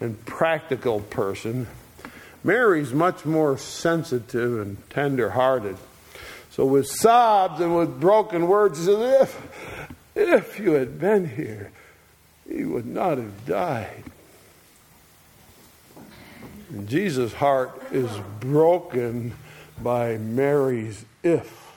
and 0.00 0.24
practical 0.24 1.00
person. 1.00 1.66
Mary's 2.48 2.94
much 2.94 3.26
more 3.26 3.58
sensitive 3.58 4.58
and 4.58 4.78
tender 4.88 5.28
hearted. 5.28 5.76
So, 6.50 6.64
with 6.64 6.86
sobs 6.86 7.60
and 7.60 7.76
with 7.76 8.00
broken 8.00 8.48
words, 8.48 8.82
she 8.82 8.90
if, 8.90 9.86
if 10.16 10.58
you 10.58 10.72
had 10.72 10.98
been 10.98 11.28
here, 11.28 11.70
he 12.48 12.64
would 12.64 12.86
not 12.86 13.18
have 13.18 13.44
died. 13.44 14.02
And 16.70 16.88
Jesus' 16.88 17.34
heart 17.34 17.82
is 17.92 18.10
broken 18.40 19.34
by 19.82 20.16
Mary's 20.16 21.04
if. 21.22 21.70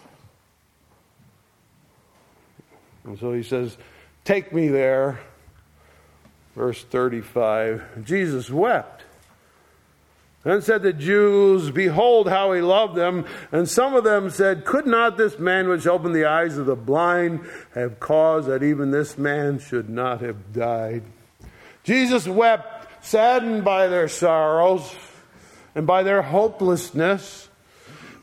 And 3.03 3.19
so 3.19 3.33
he 3.33 3.43
says, 3.43 3.75
Take 4.23 4.53
me 4.53 4.69
there. 4.69 5.19
Verse 6.55 6.81
35 6.81 8.05
Jesus 8.05 8.49
wept. 8.49 9.00
Then 10.43 10.61
said 10.61 10.81
the 10.81 10.93
Jews, 10.93 11.69
Behold 11.69 12.27
how 12.27 12.53
he 12.53 12.61
loved 12.61 12.95
them. 12.95 13.25
And 13.51 13.69
some 13.69 13.93
of 13.93 14.03
them 14.03 14.31
said, 14.31 14.65
Could 14.65 14.87
not 14.87 15.17
this 15.17 15.37
man 15.37 15.67
which 15.67 15.85
opened 15.85 16.15
the 16.15 16.25
eyes 16.25 16.57
of 16.57 16.65
the 16.65 16.75
blind 16.75 17.41
have 17.75 17.99
caused 17.99 18.47
that 18.47 18.63
even 18.63 18.89
this 18.89 19.17
man 19.17 19.59
should 19.59 19.89
not 19.89 20.21
have 20.21 20.51
died? 20.51 21.03
Jesus 21.83 22.27
wept, 22.27 23.05
saddened 23.05 23.63
by 23.63 23.87
their 23.87 24.07
sorrows 24.07 24.95
and 25.75 25.85
by 25.85 26.01
their 26.01 26.23
hopelessness. 26.23 27.49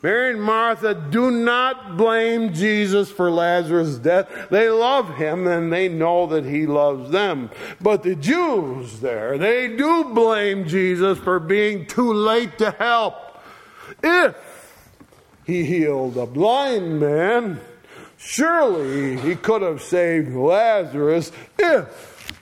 Mary 0.02 0.32
and 0.32 0.42
Martha 0.42 0.94
do 0.94 1.30
not 1.30 1.96
blame 1.96 2.52
Jesus 2.52 3.10
for 3.10 3.30
Lazarus' 3.30 3.96
death. 3.96 4.48
They 4.48 4.70
love 4.70 5.16
him 5.16 5.46
and 5.46 5.72
they 5.72 5.88
know 5.88 6.26
that 6.28 6.44
he 6.44 6.66
loves 6.66 7.10
them. 7.10 7.50
But 7.80 8.04
the 8.04 8.14
Jews 8.14 9.00
there, 9.00 9.36
they 9.38 9.76
do 9.76 10.04
blame 10.04 10.68
Jesus 10.68 11.18
for 11.18 11.40
being 11.40 11.86
too 11.86 12.12
late 12.12 12.58
to 12.58 12.70
help. 12.72 13.14
If 14.02 14.36
he 15.44 15.64
healed 15.64 16.16
a 16.16 16.26
blind 16.26 17.00
man, 17.00 17.60
surely 18.16 19.18
he 19.18 19.34
could 19.34 19.62
have 19.62 19.82
saved 19.82 20.32
Lazarus 20.34 21.32
if 21.58 22.32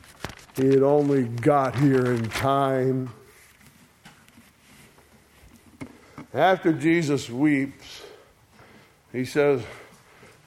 he 0.56 0.68
had 0.68 0.82
only 0.82 1.24
got 1.24 1.76
here 1.76 2.12
in 2.12 2.28
time. 2.28 3.10
After 6.34 6.72
Jesus 6.72 7.30
weeps, 7.30 8.02
he 9.12 9.24
says, 9.24 9.62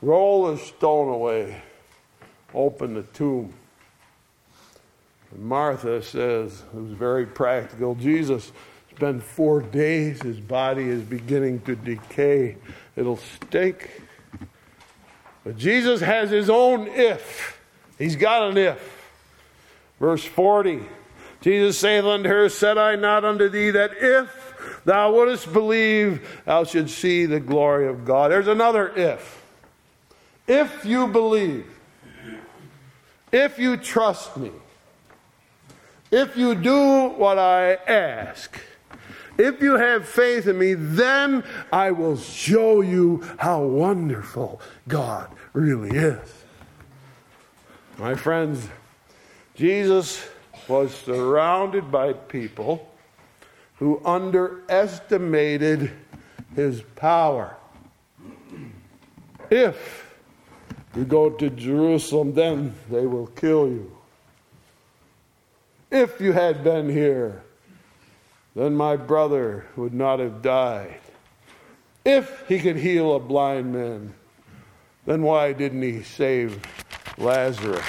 Roll 0.02 0.48
the 0.48 0.58
stone 0.58 1.14
away, 1.14 1.62
open 2.54 2.94
the 2.94 3.04
tomb. 3.04 3.54
And 5.32 5.44
Martha 5.44 6.02
says, 6.02 6.64
was 6.74 6.92
very 6.92 7.26
practical. 7.26 7.96
Jesus, 7.96 8.52
it's 8.90 9.00
been 9.00 9.20
four 9.20 9.62
days, 9.62 10.22
his 10.22 10.40
body 10.40 10.88
is 10.88 11.02
beginning 11.02 11.62
to 11.62 11.76
decay. 11.76 12.58
It'll 12.96 13.18
stink. 13.18 14.02
But 15.44 15.58
Jesus 15.58 16.02
has 16.02 16.30
his 16.30 16.50
own 16.50 16.88
if. 16.88 17.60
He's 17.98 18.16
got 18.16 18.50
an 18.50 18.58
if. 18.58 19.12
Verse 20.00 20.24
40 20.24 20.82
Jesus 21.42 21.78
saith 21.78 22.04
unto 22.04 22.28
her, 22.28 22.50
Said 22.50 22.78
I 22.78 22.96
not 22.96 23.24
unto 23.24 23.48
thee 23.48 23.72
that 23.72 23.92
if 23.98 24.39
thou 24.86 25.14
wouldst 25.14 25.52
believe, 25.52 26.42
thou 26.46 26.64
should 26.64 26.90
see 26.90 27.26
the 27.26 27.40
glory 27.40 27.88
of 27.88 28.06
God. 28.06 28.32
There's 28.32 28.48
another 28.48 28.90
if. 28.96 29.44
If 30.48 30.86
you 30.86 31.08
believe, 31.08 31.68
if 33.32 33.60
you 33.60 33.78
trust 33.78 34.36
me, 34.38 34.52
if 36.12 36.36
you 36.36 36.56
do 36.56 37.10
what 37.10 37.38
I 37.38 37.76
ask, 37.76 38.60
if 39.38 39.62
you 39.62 39.78
have 39.78 40.08
faith 40.08 40.48
in 40.48 40.58
me, 40.58 40.74
then 40.74 41.44
I 41.72 41.92
will 41.92 42.18
show 42.18 42.82
you 42.82 43.24
how 43.38 43.62
wonderful 43.62 44.60
God 44.88 45.30
really 45.54 45.96
is. 45.96 46.34
My 47.98 48.16
friends, 48.16 48.68
Jesus 49.56 50.28
was 50.68 50.94
surrounded 50.94 51.92
by 51.92 52.14
people 52.14 52.89
who 53.80 54.02
underestimated 54.04 55.92
his 56.56 56.82
power. 56.96 57.56
If 59.50 60.14
you 60.96 61.06
go 61.06 61.30
to 61.30 61.50
Jerusalem, 61.50 62.34
then 62.34 62.76
they 62.92 63.06
will 63.06 63.28
kill 63.28 63.68
you. 63.68 63.96
If 65.90 66.20
you 66.20 66.34
had 66.34 66.64
been 66.64 66.90
here, 66.90 67.42
then 68.56 68.76
my 68.76 68.98
brother 68.98 69.66
would 69.76 69.94
not 69.94 70.20
have 70.20 70.42
died. 70.42 71.00
If 72.04 72.46
he 72.48 72.60
could 72.60 72.76
heal 72.76 73.16
a 73.16 73.20
blind 73.20 73.74
man, 73.74 74.14
then 75.06 75.22
why 75.24 75.54
didn't 75.54 75.82
he 75.82 76.04
save 76.04 76.62
Lazarus? 77.18 77.86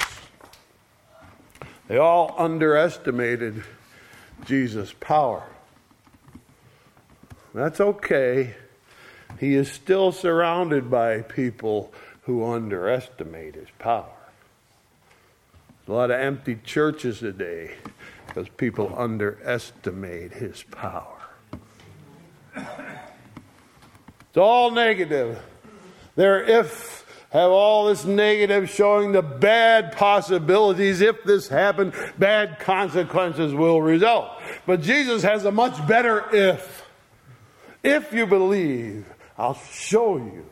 They 1.87 1.97
all 1.97 2.33
underestimated 2.37 3.63
Jesus' 4.45 4.93
power. 4.99 5.43
That's 7.53 7.81
okay. 7.81 8.55
He 9.39 9.55
is 9.55 9.71
still 9.71 10.11
surrounded 10.11 10.89
by 10.89 11.21
people 11.21 11.93
who 12.23 12.45
underestimate 12.45 13.55
his 13.55 13.67
power. 13.79 14.05
A 15.87 15.91
lot 15.91 16.11
of 16.11 16.19
empty 16.19 16.59
churches 16.63 17.19
today 17.19 17.75
because 18.27 18.47
people 18.49 18.93
underestimate 18.95 20.31
his 20.31 20.63
power. 20.63 21.17
It's 22.55 24.37
all 24.37 24.71
negative. 24.71 25.41
Their 26.15 26.43
if 26.43 27.05
have 27.31 27.51
all 27.51 27.87
this 27.87 28.05
negative 28.05 28.69
showing 28.69 29.13
the 29.13 29.21
bad 29.21 29.93
possibilities. 29.93 31.01
If 31.01 31.23
this 31.23 31.47
happened, 31.47 31.93
bad 32.19 32.59
consequences 32.59 33.53
will 33.53 33.81
result. 33.81 34.29
But 34.65 34.81
Jesus 34.81 35.23
has 35.23 35.45
a 35.45 35.51
much 35.51 35.85
better 35.87 36.33
if. 36.33 36.85
If 37.83 38.13
you 38.13 38.27
believe, 38.27 39.05
I'll 39.37 39.55
show 39.55 40.17
you 40.17 40.45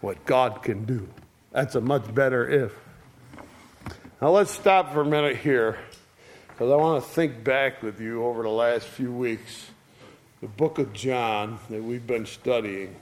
what 0.00 0.24
God 0.24 0.62
can 0.62 0.84
do. 0.84 1.08
That's 1.52 1.74
a 1.74 1.80
much 1.80 2.12
better 2.14 2.48
if. 2.48 2.72
Now 4.20 4.30
let's 4.30 4.50
stop 4.50 4.92
for 4.92 5.02
a 5.02 5.04
minute 5.04 5.36
here 5.36 5.78
because 6.48 6.70
I 6.70 6.76
want 6.76 7.04
to 7.04 7.10
think 7.10 7.44
back 7.44 7.82
with 7.82 8.00
you 8.00 8.24
over 8.24 8.42
the 8.42 8.50
last 8.50 8.86
few 8.86 9.12
weeks. 9.12 9.70
The 10.40 10.48
book 10.48 10.78
of 10.78 10.92
John 10.92 11.58
that 11.68 11.82
we've 11.82 12.06
been 12.06 12.26
studying. 12.26 12.96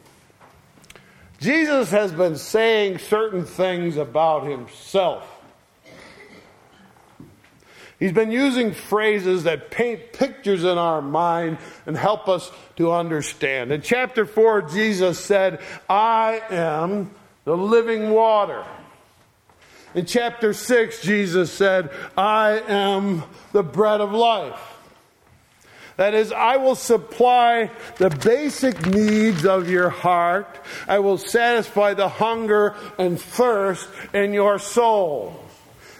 Jesus 1.40 1.90
has 1.90 2.12
been 2.12 2.36
saying 2.36 2.98
certain 2.98 3.44
things 3.44 3.96
about 3.96 4.44
himself 4.44 5.37
He's 7.98 8.12
been 8.12 8.30
using 8.30 8.72
phrases 8.72 9.44
that 9.44 9.70
paint 9.70 10.12
pictures 10.12 10.62
in 10.62 10.78
our 10.78 11.02
mind 11.02 11.58
and 11.84 11.96
help 11.96 12.28
us 12.28 12.50
to 12.76 12.92
understand. 12.92 13.72
In 13.72 13.82
chapter 13.82 14.24
4, 14.24 14.62
Jesus 14.62 15.18
said, 15.18 15.60
I 15.88 16.40
am 16.48 17.10
the 17.44 17.56
living 17.56 18.10
water. 18.10 18.64
In 19.94 20.06
chapter 20.06 20.52
6, 20.52 21.02
Jesus 21.02 21.52
said, 21.52 21.90
I 22.16 22.62
am 22.68 23.24
the 23.52 23.64
bread 23.64 24.00
of 24.00 24.12
life. 24.12 24.60
That 25.96 26.14
is, 26.14 26.30
I 26.30 26.58
will 26.58 26.76
supply 26.76 27.72
the 27.96 28.10
basic 28.10 28.86
needs 28.86 29.44
of 29.44 29.68
your 29.68 29.88
heart. 29.88 30.60
I 30.86 31.00
will 31.00 31.18
satisfy 31.18 31.94
the 31.94 32.08
hunger 32.08 32.76
and 32.96 33.20
thirst 33.20 33.88
in 34.14 34.32
your 34.32 34.60
soul. 34.60 35.47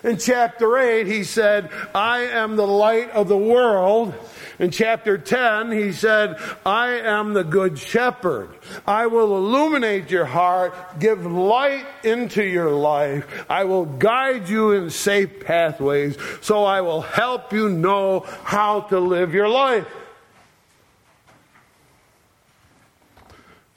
In 0.05 0.17
chapter 0.17 0.79
8, 0.79 1.07
he 1.07 1.25
said, 1.25 1.71
I 1.95 2.21
am 2.21 2.57
the 2.57 2.67
light 2.67 3.11
of 3.11 3.29
the 3.29 3.39
world. 3.39 4.15
In 4.59 4.71
chapter 4.71 5.19
10, 5.19 5.71
he 5.71 5.93
said, 5.93 6.37
I 6.67 6.91
am 6.99 7.33
the 7.33 7.45
good 7.45 7.79
shepherd. 7.79 8.51
I 8.87 9.07
will 9.07 9.37
illuminate 9.37 10.11
your 10.11 10.25
heart, 10.25 10.75
give 10.99 11.25
light 11.25 11.87
into 12.03 12.43
your 12.43 12.71
life. 12.71 13.47
I 13.49 13.65
will 13.65 13.85
guide 13.85 14.49
you 14.49 14.73
in 14.73 14.91
safe 14.91 15.41
pathways, 15.41 16.17
so 16.41 16.65
I 16.65 16.81
will 16.81 17.03
help 17.03 17.53
you 17.53 17.69
know 17.69 18.21
how 18.43 18.83
to 18.83 18.99
live 18.99 19.33
your 19.33 19.49
life. 19.49 19.87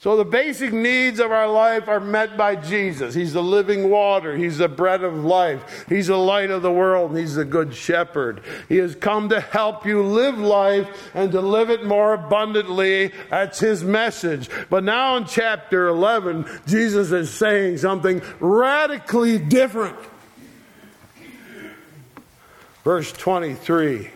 So 0.02 0.18
the 0.18 0.26
basic 0.26 0.74
needs 0.74 1.20
of 1.20 1.32
our 1.32 1.48
life 1.48 1.88
are 1.88 2.00
met 2.00 2.36
by 2.36 2.56
Jesus. 2.56 3.14
He's 3.14 3.34
the 3.34 3.44
living 3.44 3.88
water. 3.92 4.36
He's 4.36 4.58
the 4.58 4.68
bread 4.68 5.04
of 5.04 5.24
life. 5.24 5.86
He's 5.88 6.08
the 6.08 6.18
light 6.18 6.50
of 6.50 6.64
the 6.64 6.72
world. 6.72 7.16
He's 7.16 7.36
the 7.36 7.46
good 7.46 7.76
shepherd. 7.76 8.42
He 8.68 8.78
has 8.78 8.96
come 8.96 9.30
to 9.30 9.40
help 9.40 9.86
you 9.86 10.02
live 10.02 10.40
life 10.40 11.12
and 11.14 11.32
to 11.34 11.42
live 11.42 11.70
it 11.70 11.86
more 11.86 12.16
abundantly. 12.16 13.12
That's 13.30 13.60
his 13.60 13.84
message. 13.84 14.50
But 14.72 14.84
now 14.84 15.18
in 15.18 15.26
chapter 15.26 15.88
11, 15.90 16.48
Jesus 16.66 17.12
is 17.12 17.30
saying 17.30 17.78
something 17.78 18.24
radically 18.40 19.38
different. 19.38 20.00
Verse 22.84 23.12
23. 23.12 24.10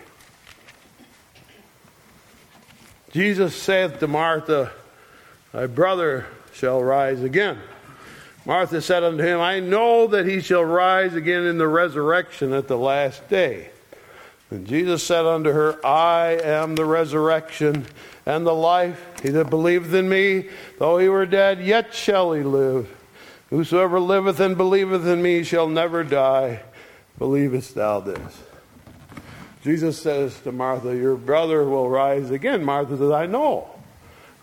Jesus 3.12 3.56
saith 3.56 4.00
to 4.00 4.08
Martha, 4.08 4.72
Thy 5.56 5.68
brother 5.68 6.26
shall 6.52 6.84
rise 6.84 7.24
again. 7.24 7.58
Martha 8.46 8.82
said 8.82 9.04
unto 9.04 9.24
him, 9.24 9.40
I 9.40 9.62
know 9.62 10.06
that 10.08 10.26
he 10.26 10.42
shall 10.42 10.66
rise 10.66 11.16
again 11.16 11.44
in 11.44 11.58
the 11.58 11.68
resurrection 11.68 12.52
at 12.52 12.68
the 12.68 12.78
last 12.78 13.30
day. 13.30 13.70
And 14.52 14.68
Jesus 14.68 15.02
said 15.02 15.26
unto 15.26 15.54
her, 15.54 15.84
I 15.86 16.32
am 16.44 16.76
the 16.76 16.84
resurrection 16.84 17.86
and 18.26 18.46
the 18.46 18.54
life. 18.54 19.02
He 19.24 19.30
that 19.30 19.50
believeth 19.50 19.94
in 19.94 20.10
me, 20.10 20.50
though 20.78 20.98
he 20.98 21.08
were 21.08 21.26
dead, 21.26 21.62
yet 21.62 21.94
shall 21.94 22.34
he 22.34 22.44
live. 22.44 22.90
Whosoever 23.50 23.98
liveth 23.98 24.42
and 24.42 24.58
believeth 24.58 25.08
in 25.08 25.22
me 25.22 25.44
shall 25.44 25.70
never 25.70 26.04
die. 26.04 26.64
Believest 27.18 27.76
thou 27.76 28.02
this? 28.02 28.44
Jesus 29.64 30.02
says 30.02 30.38
to 30.42 30.52
Martha, 30.52 30.94
Your 30.94 31.16
brother 31.16 31.64
will 31.64 31.90
rise 31.90 32.30
again. 32.30 32.62
Martha 32.66 32.98
says, 32.98 33.12
I 33.12 33.26
know. 33.26 33.70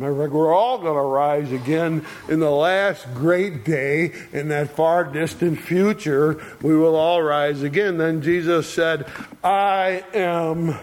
Remember, 0.02 0.36
we're 0.36 0.54
all 0.54 0.78
going 0.78 0.96
to 0.96 1.00
rise 1.00 1.52
again 1.52 2.04
in 2.28 2.40
the 2.40 2.50
last 2.50 3.06
great 3.14 3.64
day 3.64 4.12
in 4.32 4.48
that 4.48 4.70
far 4.70 5.04
distant 5.04 5.58
future. 5.58 6.42
We 6.60 6.76
will 6.76 6.96
all 6.96 7.22
rise 7.22 7.62
again. 7.62 7.98
Then 7.98 8.22
Jesus 8.22 8.68
said, 8.68 9.06
I 9.44 10.04
am 10.12 10.76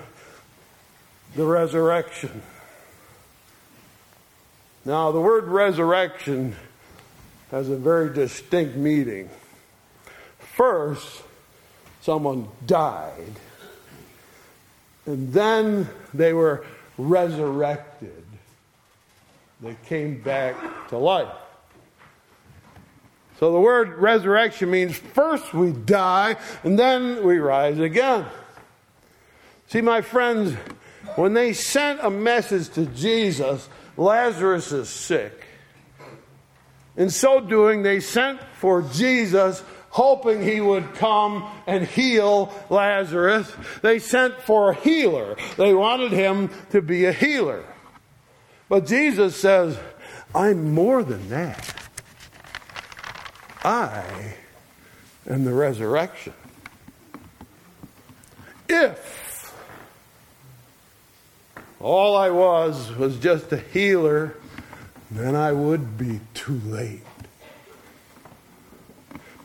the 1.35 1.45
resurrection. 1.45 2.41
Now, 4.85 5.11
the 5.11 5.21
word 5.21 5.45
resurrection 5.45 6.55
has 7.51 7.69
a 7.69 7.75
very 7.75 8.13
distinct 8.13 8.75
meaning. 8.75 9.29
First, 10.39 11.23
someone 12.01 12.47
died, 12.65 13.35
and 15.05 15.33
then 15.33 15.89
they 16.13 16.33
were 16.33 16.65
resurrected. 16.97 18.18
They 19.61 19.75
came 19.85 20.21
back 20.21 20.55
to 20.89 20.97
life. 20.97 21.35
So 23.39 23.53
the 23.53 23.59
word 23.59 23.97
resurrection 23.99 24.69
means 24.69 24.97
first 24.97 25.53
we 25.53 25.71
die 25.71 26.35
and 26.63 26.77
then 26.77 27.23
we 27.23 27.39
rise 27.39 27.79
again. 27.79 28.25
See, 29.67 29.81
my 29.81 30.01
friends, 30.01 30.53
when 31.15 31.33
they 31.33 31.53
sent 31.53 31.99
a 32.01 32.09
message 32.09 32.69
to 32.69 32.85
Jesus, 32.87 33.69
Lazarus 33.95 34.71
is 34.71 34.89
sick. 34.89 35.45
In 36.97 37.09
so 37.09 37.39
doing, 37.39 37.83
they 37.83 37.99
sent 38.01 38.41
for 38.55 38.81
Jesus, 38.81 39.63
hoping 39.89 40.41
he 40.41 40.59
would 40.59 40.95
come 40.95 41.49
and 41.65 41.85
heal 41.85 42.53
Lazarus. 42.69 43.49
They 43.81 43.99
sent 43.99 44.41
for 44.41 44.71
a 44.71 44.75
healer. 44.75 45.37
They 45.55 45.73
wanted 45.73 46.11
him 46.11 46.49
to 46.71 46.81
be 46.81 47.05
a 47.05 47.13
healer. 47.13 47.63
But 48.69 48.85
Jesus 48.85 49.35
says, 49.35 49.77
I'm 50.33 50.71
more 50.71 51.03
than 51.03 51.29
that. 51.29 51.75
I 53.63 54.35
am 55.27 55.43
the 55.43 55.53
resurrection. 55.53 56.33
If 58.69 59.53
all 61.79 62.15
I 62.15 62.29
was 62.29 62.95
was 62.95 63.17
just 63.17 63.51
a 63.51 63.57
healer, 63.57 64.35
then 65.09 65.35
I 65.35 65.51
would 65.51 65.97
be 65.97 66.21
too 66.35 66.61
late. 66.65 67.01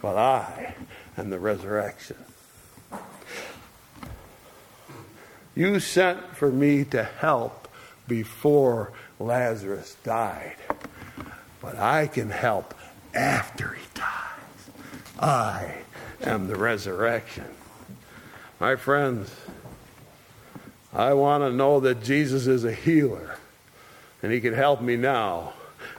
But 0.02 0.18
I 0.18 0.74
am 1.16 1.30
the 1.30 1.38
resurrection. 1.38 2.16
You 5.54 5.80
sent 5.80 6.36
for 6.36 6.50
me 6.50 6.84
to 6.86 7.04
help 7.04 7.68
before 8.06 8.92
Lazarus 9.18 9.96
died. 10.04 10.56
But 11.60 11.78
I 11.78 12.06
can 12.06 12.30
help 12.30 12.74
after 13.14 13.72
he 13.72 13.86
dies. 13.94 14.70
I 15.18 15.74
am 16.22 16.48
the 16.48 16.56
resurrection. 16.56 17.46
My 18.60 18.76
friends, 18.76 19.34
I 20.92 21.14
want 21.14 21.42
to 21.42 21.50
know 21.50 21.80
that 21.80 22.02
Jesus 22.02 22.46
is 22.46 22.64
a 22.64 22.72
healer 22.72 23.36
and 24.22 24.32
he 24.32 24.40
can 24.40 24.54
help 24.54 24.80
me 24.80 24.96
now. 24.96 25.52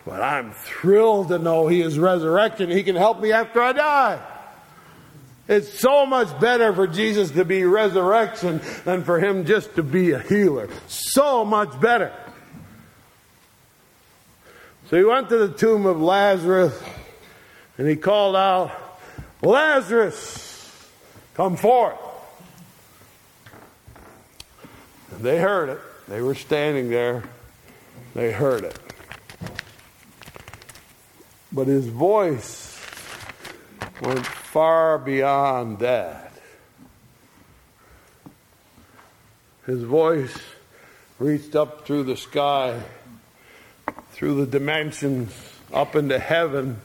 But 0.06 0.22
I'm 0.22 0.52
thrilled 0.52 1.30
to 1.30 1.40
know 1.40 1.68
he 1.68 1.82
is 1.82 1.98
resurrected 1.98 2.70
he 2.70 2.84
can 2.84 2.96
help 2.96 3.20
me 3.20 3.32
after 3.32 3.62
I 3.62 3.74
die. 3.74 4.22
It's 5.48 5.80
so 5.80 6.06
much 6.06 6.40
better 6.40 6.74
for 6.74 6.88
Jesus 6.88 7.32
to 7.32 7.46
be 7.46 7.64
resurrection 7.64 8.62
than 8.84 9.04
for 9.04 9.20
him 9.20 9.46
just 9.46 9.76
to 9.76 9.84
be 9.84 10.12
a 10.12 10.20
healer. 10.20 10.70
So 10.88 11.46
much 11.46 11.80
better. 11.80 12.12
So 14.96 15.00
he 15.00 15.04
went 15.04 15.28
to 15.28 15.38
the 15.40 15.50
tomb 15.50 15.86
of 15.88 16.00
Lazarus 16.00 16.82
and 17.78 17.86
he 17.86 17.98
called 17.98 18.38
out, 18.38 18.72
Lazarus, 19.42 20.90
come 21.34 21.58
forth. 21.58 21.98
And 25.12 25.20
they 25.20 25.38
heard 25.38 25.68
it. 25.68 25.82
They 26.08 26.22
were 26.22 26.34
standing 26.34 26.90
there. 26.90 27.26
They 28.14 28.32
heard 28.32 28.64
it. 28.64 28.80
But 31.52 31.68
his 31.68 31.88
voice 31.88 32.82
went 34.02 34.26
far 34.26 34.98
beyond 34.98 35.80
that. 35.80 36.32
His 39.66 39.84
voice 39.84 40.38
reached 41.20 41.54
up 41.54 41.86
through 41.86 42.04
the 42.04 42.16
sky 42.16 42.82
through 44.16 44.36
the 44.36 44.48
dimensions 44.48 45.30
up 45.74 45.94
into 45.94 46.18
heaven. 46.18 46.80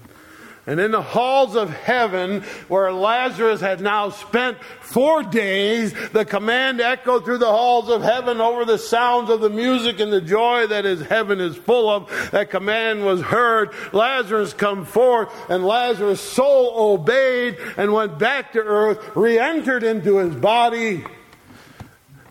And 0.67 0.81
in 0.81 0.91
the 0.91 1.01
halls 1.01 1.55
of 1.55 1.71
heaven, 1.71 2.43
where 2.67 2.93
Lazarus 2.93 3.61
had 3.61 3.81
now 3.81 4.11
spent 4.11 4.59
four 4.81 5.23
days, 5.23 5.95
the 6.11 6.25
command 6.25 6.81
echoed 6.81 7.25
through 7.25 7.39
the 7.39 7.47
halls 7.47 7.89
of 7.89 8.03
heaven 8.03 8.41
over 8.41 8.65
the 8.65 8.79
sounds 8.79 9.31
of 9.31 9.41
the 9.41 9.49
music 9.49 10.01
and 10.01 10.13
the 10.13 10.21
joy 10.21 10.67
that 10.67 10.85
his 10.85 11.03
heaven 11.03 11.41
is 11.41 11.57
full 11.57 11.89
of. 11.89 12.31
That 12.33 12.51
command 12.51 13.05
was 13.05 13.21
heard. 13.21 13.71
Lazarus 13.93 14.53
come 14.53 14.85
forth, 14.85 15.33
and 15.49 15.65
Lazarus' 15.65 16.21
soul 16.21 16.95
obeyed 16.95 17.57
and 17.77 17.93
went 17.93 18.19
back 18.19 18.53
to 18.55 18.59
earth, 18.59 19.17
re-entered 19.17 19.85
into 19.85 20.17
his 20.17 20.35
body. 20.35 21.05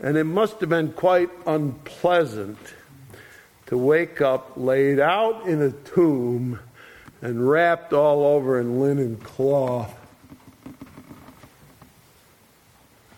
And 0.01 0.17
it 0.17 0.25
must 0.25 0.59
have 0.59 0.69
been 0.69 0.91
quite 0.91 1.29
unpleasant 1.47 2.59
to 3.69 3.77
wake 3.77 4.19
up 4.19 4.53
laid 4.57 4.99
out 4.99 5.45
in 5.45 5.61
a 5.61 5.69
tomb 5.69 6.59
and 7.21 7.47
wrapped 7.47 7.93
all 7.93 8.25
over 8.25 8.59
in 8.59 8.79
linen 8.79 9.15
cloth. 9.17 9.95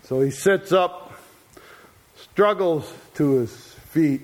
So 0.04 0.20
he 0.20 0.30
sits 0.30 0.74
up, 0.74 1.14
struggles 2.18 2.92
to 3.14 3.40
his 3.40 3.56
feet, 3.92 4.24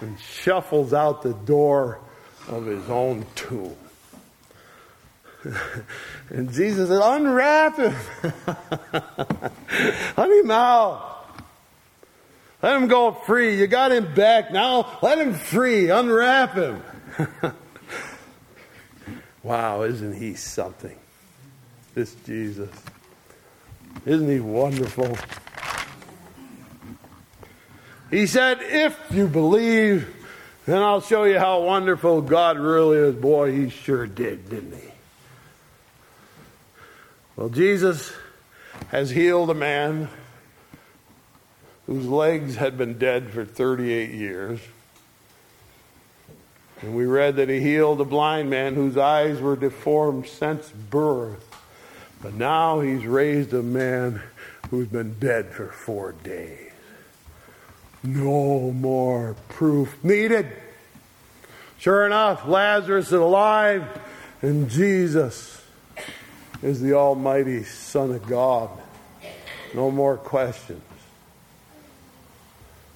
and 0.00 0.18
shuffles 0.18 0.94
out 0.94 1.22
the 1.22 1.34
door 1.34 2.00
of 2.48 2.64
his 2.64 2.88
own 2.88 3.26
tomb. 3.34 3.76
and 6.30 6.50
Jesus 6.50 6.88
said, 6.88 7.02
Unwrap 7.02 7.76
him. 7.76 7.92
Honey, 10.16 10.38
him 10.38 10.50
out. 10.50 11.13
Let 12.64 12.76
him 12.76 12.88
go 12.88 13.12
free. 13.12 13.58
You 13.60 13.66
got 13.66 13.92
him 13.92 14.14
back. 14.14 14.50
Now 14.50 14.98
let 15.02 15.18
him 15.18 15.34
free. 15.34 15.90
Unwrap 15.90 16.54
him. 16.54 16.82
wow, 19.42 19.82
isn't 19.82 20.14
he 20.14 20.32
something? 20.32 20.96
This 21.94 22.14
Jesus. 22.24 22.70
Isn't 24.06 24.30
he 24.30 24.40
wonderful? 24.40 25.14
He 28.10 28.26
said, 28.26 28.60
If 28.62 28.98
you 29.10 29.28
believe, 29.28 30.08
then 30.64 30.80
I'll 30.80 31.02
show 31.02 31.24
you 31.24 31.38
how 31.38 31.60
wonderful 31.60 32.22
God 32.22 32.58
really 32.58 32.96
is. 32.96 33.14
Boy, 33.14 33.52
he 33.52 33.68
sure 33.68 34.06
did, 34.06 34.48
didn't 34.48 34.72
he? 34.72 34.88
Well, 37.36 37.50
Jesus 37.50 38.10
has 38.88 39.10
healed 39.10 39.50
a 39.50 39.54
man 39.54 40.08
whose 41.86 42.06
legs 42.06 42.56
had 42.56 42.78
been 42.78 42.98
dead 42.98 43.30
for 43.30 43.44
38 43.44 44.10
years. 44.10 44.60
And 46.80 46.96
we 46.96 47.06
read 47.06 47.36
that 47.36 47.48
he 47.48 47.60
healed 47.60 48.00
a 48.00 48.04
blind 48.04 48.50
man 48.50 48.74
whose 48.74 48.96
eyes 48.96 49.40
were 49.40 49.56
deformed 49.56 50.26
since 50.26 50.70
birth. 50.70 51.44
But 52.22 52.34
now 52.34 52.80
he's 52.80 53.06
raised 53.06 53.52
a 53.52 53.62
man 53.62 54.22
who's 54.70 54.88
been 54.88 55.18
dead 55.18 55.50
for 55.52 55.68
four 55.68 56.12
days. 56.12 56.72
No 58.02 58.70
more 58.72 59.36
proof 59.48 60.02
needed. 60.02 60.46
Sure 61.78 62.06
enough, 62.06 62.46
Lazarus 62.46 63.06
is 63.08 63.12
alive, 63.12 63.86
and 64.42 64.70
Jesus 64.70 65.62
is 66.62 66.80
the 66.80 66.94
Almighty 66.94 67.62
Son 67.62 68.10
of 68.10 68.26
God. 68.26 68.70
No 69.74 69.90
more 69.90 70.16
questions. 70.16 70.82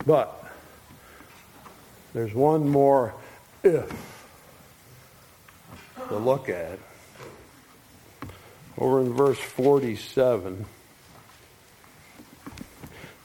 But 0.08 0.42
there's 2.14 2.32
one 2.32 2.66
more 2.66 3.14
if 3.62 3.92
to 6.08 6.16
look 6.16 6.48
at. 6.48 6.78
Over 8.78 9.02
in 9.02 9.12
verse 9.12 9.38
47. 9.38 10.64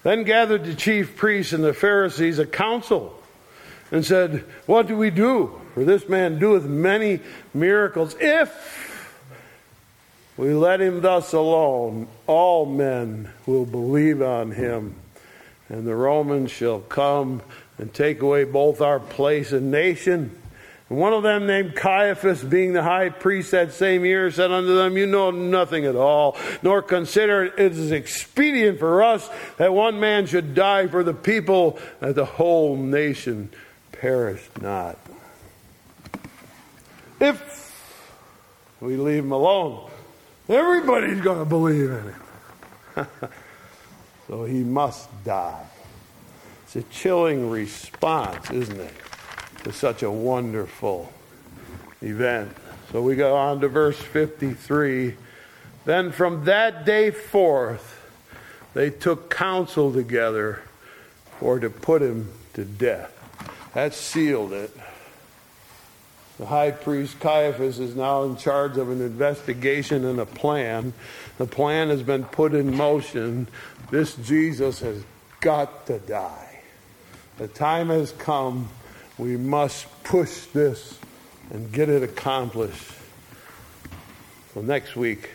Then 0.03 0.23
gathered 0.23 0.65
the 0.65 0.75
chief 0.75 1.15
priests 1.15 1.53
and 1.53 1.63
the 1.63 1.73
Pharisees 1.73 2.37
a 2.37 2.45
council 2.45 3.17
and 3.89 4.05
said, 4.05 4.43
What 4.65 4.87
do 4.87 4.97
we 4.97 5.09
do? 5.09 5.61
For 5.75 5.85
this 5.85 6.09
man 6.09 6.37
doeth 6.37 6.65
many 6.65 7.21
miracles. 7.53 8.13
If 8.19 9.23
we 10.35 10.53
let 10.53 10.81
him 10.81 10.99
thus 10.99 11.31
alone, 11.31 12.09
all 12.27 12.65
men 12.65 13.31
will 13.45 13.65
believe 13.65 14.21
on 14.21 14.51
him, 14.51 14.95
and 15.73 15.87
the 15.87 15.95
Romans 15.95 16.51
shall 16.51 16.81
come 16.81 17.41
and 17.79 17.91
take 17.91 18.21
away 18.21 18.43
both 18.43 18.79
our 18.79 18.99
place 18.99 19.51
and 19.51 19.71
nation. 19.71 20.39
And 20.87 20.99
one 20.99 21.13
of 21.13 21.23
them, 21.23 21.47
named 21.47 21.75
Caiaphas, 21.75 22.43
being 22.43 22.73
the 22.73 22.83
high 22.83 23.09
priest 23.09 23.49
that 23.51 23.73
same 23.73 24.05
year, 24.05 24.29
said 24.29 24.51
unto 24.51 24.75
them, 24.75 24.97
You 24.97 25.07
know 25.07 25.31
nothing 25.31 25.85
at 25.85 25.95
all, 25.95 26.37
nor 26.61 26.83
consider 26.83 27.45
it 27.45 27.71
is 27.71 27.91
expedient 27.91 28.77
for 28.77 29.01
us 29.01 29.27
that 29.57 29.73
one 29.73 29.99
man 29.99 30.27
should 30.27 30.53
die 30.53 30.85
for 30.85 31.03
the 31.03 31.13
people, 31.15 31.79
that 32.01 32.13
the 32.13 32.25
whole 32.25 32.77
nation 32.77 33.49
perish 33.93 34.47
not. 34.61 34.99
If 37.19 37.73
we 38.79 38.95
leave 38.95 39.23
him 39.23 39.31
alone, 39.31 39.89
everybody's 40.47 41.21
going 41.21 41.39
to 41.39 41.45
believe 41.45 41.89
in 41.89 42.03
him. 42.03 43.07
so 44.27 44.45
he 44.45 44.63
must 44.63 45.09
die. 45.23 45.65
It's 46.63 46.75
a 46.75 46.83
chilling 46.83 47.49
response, 47.49 48.49
isn't 48.49 48.79
it, 48.79 48.93
to 49.63 49.71
such 49.71 50.03
a 50.03 50.11
wonderful 50.11 51.11
event. 52.01 52.55
So 52.91 53.01
we 53.01 53.15
go 53.15 53.35
on 53.35 53.61
to 53.61 53.67
verse 53.67 53.97
53. 53.97 55.15
Then 55.85 56.11
from 56.11 56.45
that 56.45 56.85
day 56.85 57.11
forth, 57.11 57.99
they 58.73 58.89
took 58.89 59.29
counsel 59.29 59.91
together 59.91 60.61
for 61.39 61.59
to 61.59 61.69
put 61.69 62.01
him 62.01 62.31
to 62.53 62.63
death. 62.63 63.11
That 63.73 63.93
sealed 63.93 64.53
it. 64.53 64.75
The 66.43 66.49
high 66.49 66.71
priest 66.71 67.21
Caiaphas 67.21 67.79
is 67.79 67.95
now 67.95 68.23
in 68.23 68.35
charge 68.35 68.75
of 68.75 68.89
an 68.89 68.99
investigation 68.99 70.03
and 70.03 70.19
a 70.19 70.25
plan. 70.25 70.91
The 71.37 71.47
plan 71.47 71.87
has 71.87 72.03
been 72.03 72.25
put 72.25 72.53
in 72.53 72.75
motion. 72.75 73.47
This 73.89 74.13
Jesus 74.15 74.81
has 74.81 75.01
got 75.39 75.85
to 75.85 75.99
die. 75.99 76.59
The 77.37 77.47
time 77.47 77.87
has 77.87 78.11
come. 78.11 78.67
We 79.17 79.37
must 79.37 79.87
push 80.03 80.41
this 80.47 80.99
and 81.49 81.71
get 81.71 81.87
it 81.87 82.03
accomplished. 82.03 82.91
So 84.53 84.59
next 84.59 84.97
week, 84.97 85.29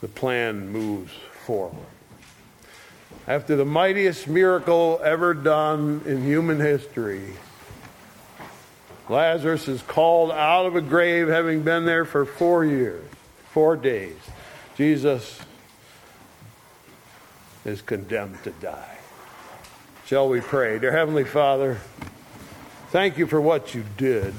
the 0.00 0.08
plan 0.08 0.70
moves 0.70 1.12
forward. 1.46 1.86
After 3.28 3.54
the 3.54 3.64
mightiest 3.64 4.26
miracle 4.26 5.00
ever 5.04 5.34
done 5.34 6.00
in 6.04 6.24
human 6.24 6.58
history, 6.58 7.28
Lazarus 9.12 9.68
is 9.68 9.82
called 9.82 10.30
out 10.30 10.64
of 10.64 10.74
a 10.74 10.80
grave, 10.80 11.28
having 11.28 11.62
been 11.62 11.84
there 11.84 12.06
for 12.06 12.24
four 12.24 12.64
years, 12.64 13.04
four 13.50 13.76
days. 13.76 14.16
Jesus 14.74 15.38
is 17.66 17.82
condemned 17.82 18.42
to 18.44 18.52
die. 18.52 18.96
Shall 20.06 20.30
we 20.30 20.40
pray? 20.40 20.78
Dear 20.78 20.92
Heavenly 20.92 21.24
Father, 21.24 21.78
thank 22.88 23.18
you 23.18 23.26
for 23.26 23.38
what 23.38 23.74
you 23.74 23.84
did. 23.98 24.32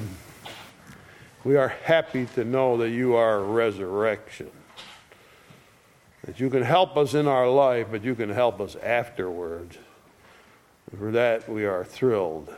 We 1.44 1.56
are 1.56 1.68
happy 1.68 2.26
to 2.34 2.44
know 2.44 2.78
that 2.78 2.90
you 2.90 3.14
are 3.14 3.44
resurrection. 3.44 4.50
That 6.26 6.40
you 6.40 6.50
can 6.50 6.64
help 6.64 6.98
us 6.98 7.14
in 7.14 7.28
our 7.28 7.48
life, 7.48 7.90
but 7.92 8.04
you 8.04 8.16
can 8.16 8.32
help 8.32 8.60
us 8.60 8.76
afterwards. 8.78 9.78
For 10.98 11.12
that, 11.12 11.48
we 11.48 11.64
are 11.64 11.86
thrilled. 11.86 12.56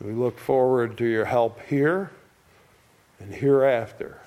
We 0.00 0.12
look 0.12 0.38
forward 0.38 0.96
to 0.98 1.04
your 1.04 1.24
help 1.24 1.60
here 1.66 2.10
and 3.18 3.34
hereafter 3.34 4.20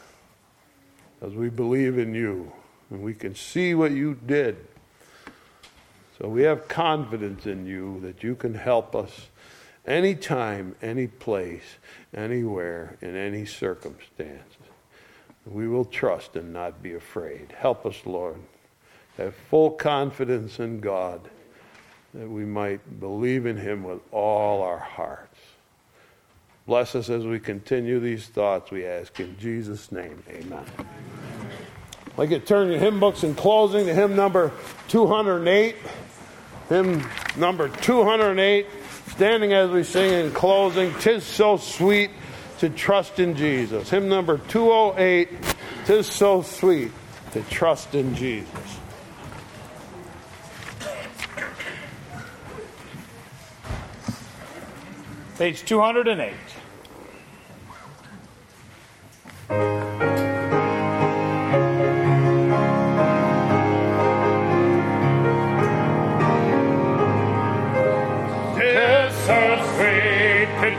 as 1.22 1.34
we 1.34 1.50
believe 1.50 1.98
in 1.98 2.14
you 2.14 2.52
and 2.90 3.02
we 3.02 3.14
can 3.14 3.34
see 3.34 3.74
what 3.74 3.92
you 3.92 4.16
did. 4.26 4.58
So 6.20 6.28
we 6.28 6.44
have 6.44 6.68
confidence 6.68 7.46
in 7.46 7.66
you 7.66 8.00
that 8.02 8.22
you 8.22 8.36
can 8.36 8.54
help 8.54 8.96
us 8.96 9.28
anytime, 9.88 10.76
any 10.82 11.08
place, 11.08 11.78
anywhere, 12.14 12.98
in 13.02 13.16
any 13.16 13.46
circumstance. 13.46 14.54
We 15.46 15.68
will 15.68 15.86
trust 15.86 16.36
and 16.36 16.54
not 16.54 16.84
be 16.84 16.94
afraid. 16.94 17.54
Help 17.58 17.86
us, 17.86 18.06
Lord. 18.06 18.38
Have 19.18 19.34
full 19.50 19.72
confidence 19.72 20.60
in 20.60 20.80
God 20.80 21.22
that 22.14 22.30
we 22.30 22.46
might 22.46 23.00
believe 23.00 23.46
in 23.46 23.58
Him 23.58 23.84
with 23.84 24.02
all 24.12 24.62
our 24.62 24.78
hearts. 24.78 25.31
Bless 26.66 26.96
us 26.96 27.10
as 27.10 27.26
we 27.26 27.40
continue 27.40 28.00
these 28.00 28.28
thoughts, 28.28 28.72
we 28.72 28.86
ask 28.86 29.20
in 29.20 29.38
Jesus' 29.38 29.92
name. 29.92 30.24
Amen. 30.30 30.66
Like 32.18 32.30
to 32.30 32.40
turn 32.40 32.70
your 32.70 32.80
hymn 32.80 33.00
books 33.00 33.24
in 33.24 33.36
closing 33.36 33.86
to 33.86 33.94
hymn 33.94 34.16
number 34.16 34.52
208. 34.90 35.76
Hymn 36.70 37.06
number 37.36 37.68
208, 37.68 38.66
standing 39.10 39.52
as 39.52 39.70
we 39.72 39.84
sing 39.84 40.14
in 40.14 40.32
closing, 40.32 40.94
Tis 41.00 41.26
so 41.26 41.58
sweet 41.58 42.12
to 42.60 42.70
trust 42.70 43.20
in 43.20 43.36
Jesus. 43.36 43.90
Hymn 43.90 44.08
number 44.08 44.38
208, 44.38 45.28
Tis 45.86 46.08
so 46.08 46.42
sweet 46.42 46.92
to 47.34 47.42
trust 47.44 47.94
in 47.94 48.16
Jesus. 48.16 48.48
Page 55.42 55.66
208. 55.66 56.34
Tis 68.56 69.16
so 69.26 69.40
sweet 69.74 70.50
to 70.62 70.70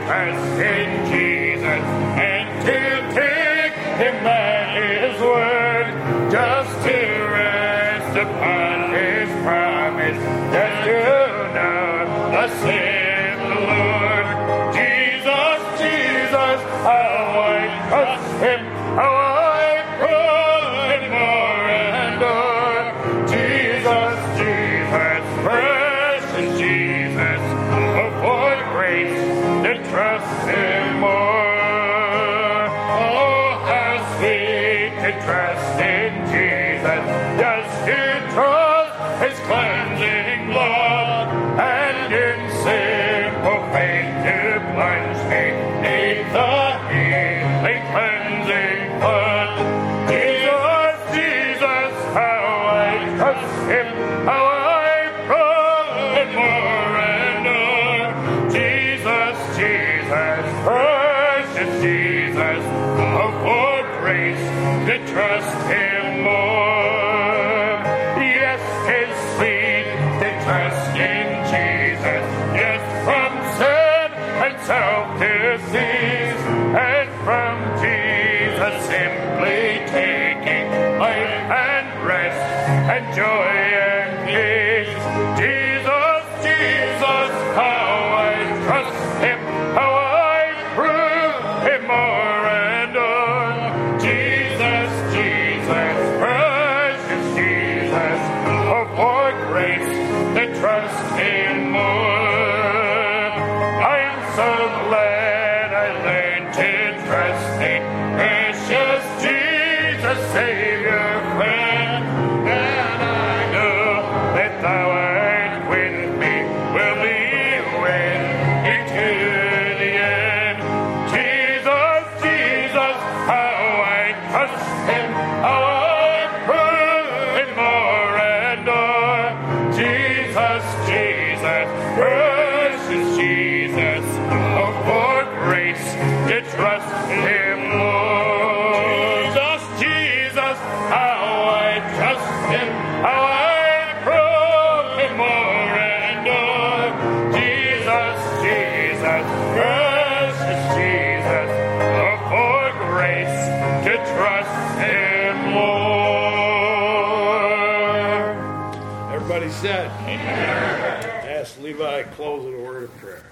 Ask 160.15 161.59
Levi 161.61 162.03
close 162.03 162.45
in 162.45 162.53
a 162.53 162.63
word 162.63 162.83
of 162.83 162.97
prayer. 162.97 163.25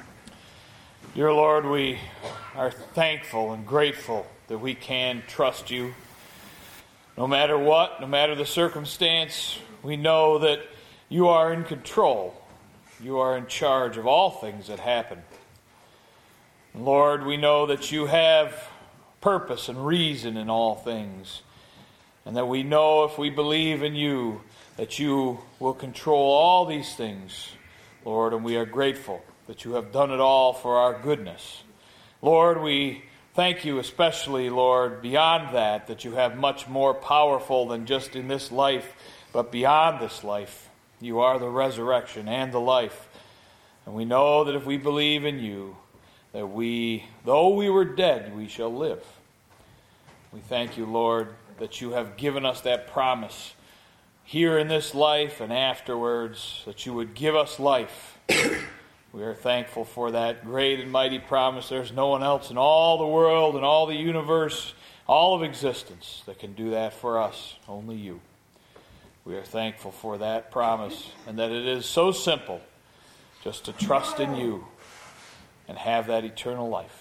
Dear 1.14 1.34
Lord, 1.34 1.66
we 1.66 2.00
are 2.56 2.72
thankful 2.72 3.54
and 3.54 3.66
grateful 3.66 4.26
that 4.48 4.58
we 4.58 4.74
can 4.74 5.24
trust 5.28 5.70
you. 5.70 5.94
No 7.18 7.28
matter 7.28 7.58
what, 7.58 8.02
no 8.02 8.08
matter 8.08 8.34
the 8.34 8.46
circumstance, 8.46 9.60
we 9.84 9.96
know 9.96 10.40
that 10.40 10.62
you 11.10 11.28
are 11.28 11.54
in 11.54 11.66
control. 11.66 12.34
You 13.00 13.20
are 13.20 13.38
in 13.38 13.48
charge 13.48 13.98
of 13.98 14.08
all 14.08 14.32
things 14.32 14.68
that 14.68 14.80
happen. 14.80 15.22
Lord, 16.74 17.26
we 17.26 17.38
know 17.38 17.66
that 17.68 17.92
you 17.92 18.06
have 18.08 18.70
purpose 19.20 19.70
and 19.70 19.86
reason 19.86 20.38
in 20.38 20.50
all 20.50 20.76
things, 20.76 21.42
and 22.26 22.36
that 22.38 22.48
we 22.48 22.64
know 22.64 23.04
if 23.04 23.18
we 23.18 23.30
believe 23.30 23.84
in 23.84 23.94
you 23.94 24.42
that 24.78 25.00
you 25.00 25.40
will 25.60 25.74
control 25.74 26.32
all 26.32 26.66
these 26.66 26.96
things, 26.96 27.50
Lord, 28.06 28.34
and 28.34 28.44
we 28.44 28.56
are 28.56 28.66
grateful 28.66 29.24
that 29.48 29.66
you 29.66 29.74
have 29.74 29.92
done 29.92 30.12
it 30.12 30.20
all 30.20 30.54
for 30.54 30.78
our 30.78 31.00
goodness. 31.02 31.64
Lord, 32.22 32.62
we 32.62 33.04
thank 33.34 33.66
you 33.66 33.80
especially, 33.80 34.50
Lord, 34.50 35.02
beyond 35.02 35.56
that, 35.56 35.88
that 35.88 36.06
you 36.06 36.14
have 36.14 36.38
much 36.38 36.68
more 36.68 36.94
powerful 36.94 37.68
than 37.68 37.86
just 37.86 38.16
in 38.16 38.28
this 38.28 38.52
life, 38.52 38.94
but 39.34 39.52
beyond 39.52 40.00
this 40.00 40.24
life. 40.24 40.70
You 41.00 41.20
are 41.20 41.40
the 41.40 41.50
resurrection 41.50 42.28
and 42.28 42.54
the 42.54 42.60
life. 42.60 43.10
And 43.86 43.96
we 43.96 44.06
know 44.06 44.44
that 44.44 44.56
if 44.56 44.66
we 44.66 44.78
believe 44.78 45.26
in 45.26 45.40
you, 45.40 45.76
that 46.32 46.48
we, 46.48 47.06
though 47.26 47.50
we 47.50 47.70
were 47.70 47.86
dead, 47.86 48.36
we 48.36 48.48
shall 48.48 48.74
live. 48.74 49.04
We 50.32 50.40
thank 50.40 50.78
you, 50.78 50.86
Lord, 50.86 51.30
that 51.58 51.82
you 51.82 51.92
have 51.92 52.16
given 52.16 52.46
us 52.46 52.62
that 52.62 52.88
promise 52.88 53.54
here 54.24 54.58
in 54.58 54.68
this 54.68 54.96
life 54.96 55.42
and 55.42 55.52
afterwards, 55.52 56.64
that 56.66 56.86
you 56.86 56.94
would 56.94 57.14
give 57.14 57.36
us 57.36 57.60
life. 57.60 58.18
we 59.14 59.24
are 59.24 59.34
thankful 59.34 59.86
for 59.86 60.12
that 60.12 60.46
great 60.46 60.80
and 60.80 60.92
mighty 60.92 61.20
promise. 61.20 61.70
There's 61.70 61.92
no 61.92 62.08
one 62.08 62.24
else 62.24 62.52
in 62.52 62.58
all 62.58 62.98
the 62.98 63.08
world 63.08 63.56
and 63.56 63.66
all 63.66 63.86
the 63.86 63.96
universe, 63.96 64.74
all 65.08 65.36
of 65.36 65.44
existence, 65.44 66.24
that 66.26 66.40
can 66.40 66.54
do 66.54 66.72
that 66.72 66.94
for 66.94 67.20
us, 67.20 67.56
only 67.68 67.96
you. 67.96 68.22
We 69.26 69.36
are 69.36 69.44
thankful 69.44 69.92
for 69.92 70.18
that 70.18 70.52
promise 70.52 71.12
and 71.28 71.38
that 71.40 71.52
it 71.52 71.68
is 71.68 71.86
so 71.86 72.12
simple 72.12 72.62
just 73.44 73.66
to 73.66 73.74
trust 73.74 74.20
in 74.20 74.36
you 74.36 74.66
and 75.68 75.78
have 75.78 76.08
that 76.08 76.24
eternal 76.24 76.70
life. 76.70 77.01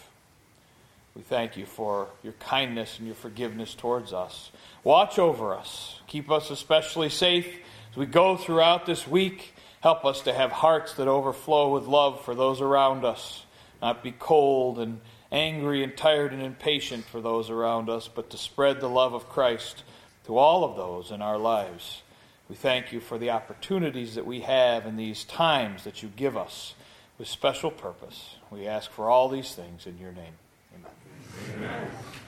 We 1.21 1.25
thank 1.25 1.59
you 1.59 1.67
for 1.67 2.09
your 2.23 2.33
kindness 2.33 2.97
and 2.97 3.07
your 3.07 3.15
forgiveness 3.15 3.75
towards 3.75 4.15
us. 4.15 4.51
Watch 4.85 5.19
over 5.19 5.55
us. 5.55 6.01
Keep 6.07 6.31
us 6.31 6.51
especially 6.51 7.11
safe 7.11 7.59
as 7.91 7.97
we 7.99 8.07
go 8.07 8.39
throughout 8.39 8.87
this 8.87 9.07
week. 9.07 9.53
Help 9.83 10.07
us 10.07 10.23
to 10.23 10.33
have 10.33 10.51
hearts 10.51 10.95
that 10.95 11.09
overflow 11.09 11.75
with 11.75 11.85
love 11.85 12.25
for 12.25 12.35
those 12.35 12.63
around 12.63 13.05
us, 13.05 13.45
not 13.83 14.03
be 14.03 14.13
cold 14.13 14.79
and 14.79 15.03
angry 15.31 15.85
and 15.85 15.95
tired 15.95 16.33
and 16.33 16.41
impatient 16.41 17.05
for 17.05 17.21
those 17.21 17.51
around 17.51 17.91
us, 17.91 18.09
but 18.09 18.31
to 18.31 18.39
spread 18.39 18.81
the 18.81 18.89
love 18.89 19.13
of 19.13 19.29
Christ 19.29 19.85
to 20.25 20.39
all 20.39 20.65
of 20.65 20.75
those 20.75 21.11
in 21.11 21.21
our 21.21 21.37
lives. 21.37 22.01
We 22.49 22.57
thank 22.57 22.95
you 22.95 23.01
for 23.01 23.19
the 23.19 23.29
opportunities 23.29 24.15
that 24.15 24.25
we 24.25 24.41
have 24.41 24.87
in 24.87 24.97
these 24.97 25.25
times 25.25 25.85
that 25.85 26.03
you 26.03 26.09
give 26.17 26.39
us 26.39 26.73
with 27.19 27.29
special 27.29 27.71
purpose. 27.71 28.37
We 28.51 28.67
ask 28.67 28.91
for 28.91 29.11
all 29.11 29.29
these 29.29 29.55
things 29.55 29.87
in 29.87 29.99
your 29.99 30.13
name. 30.13 30.33
Amen. 31.49 32.20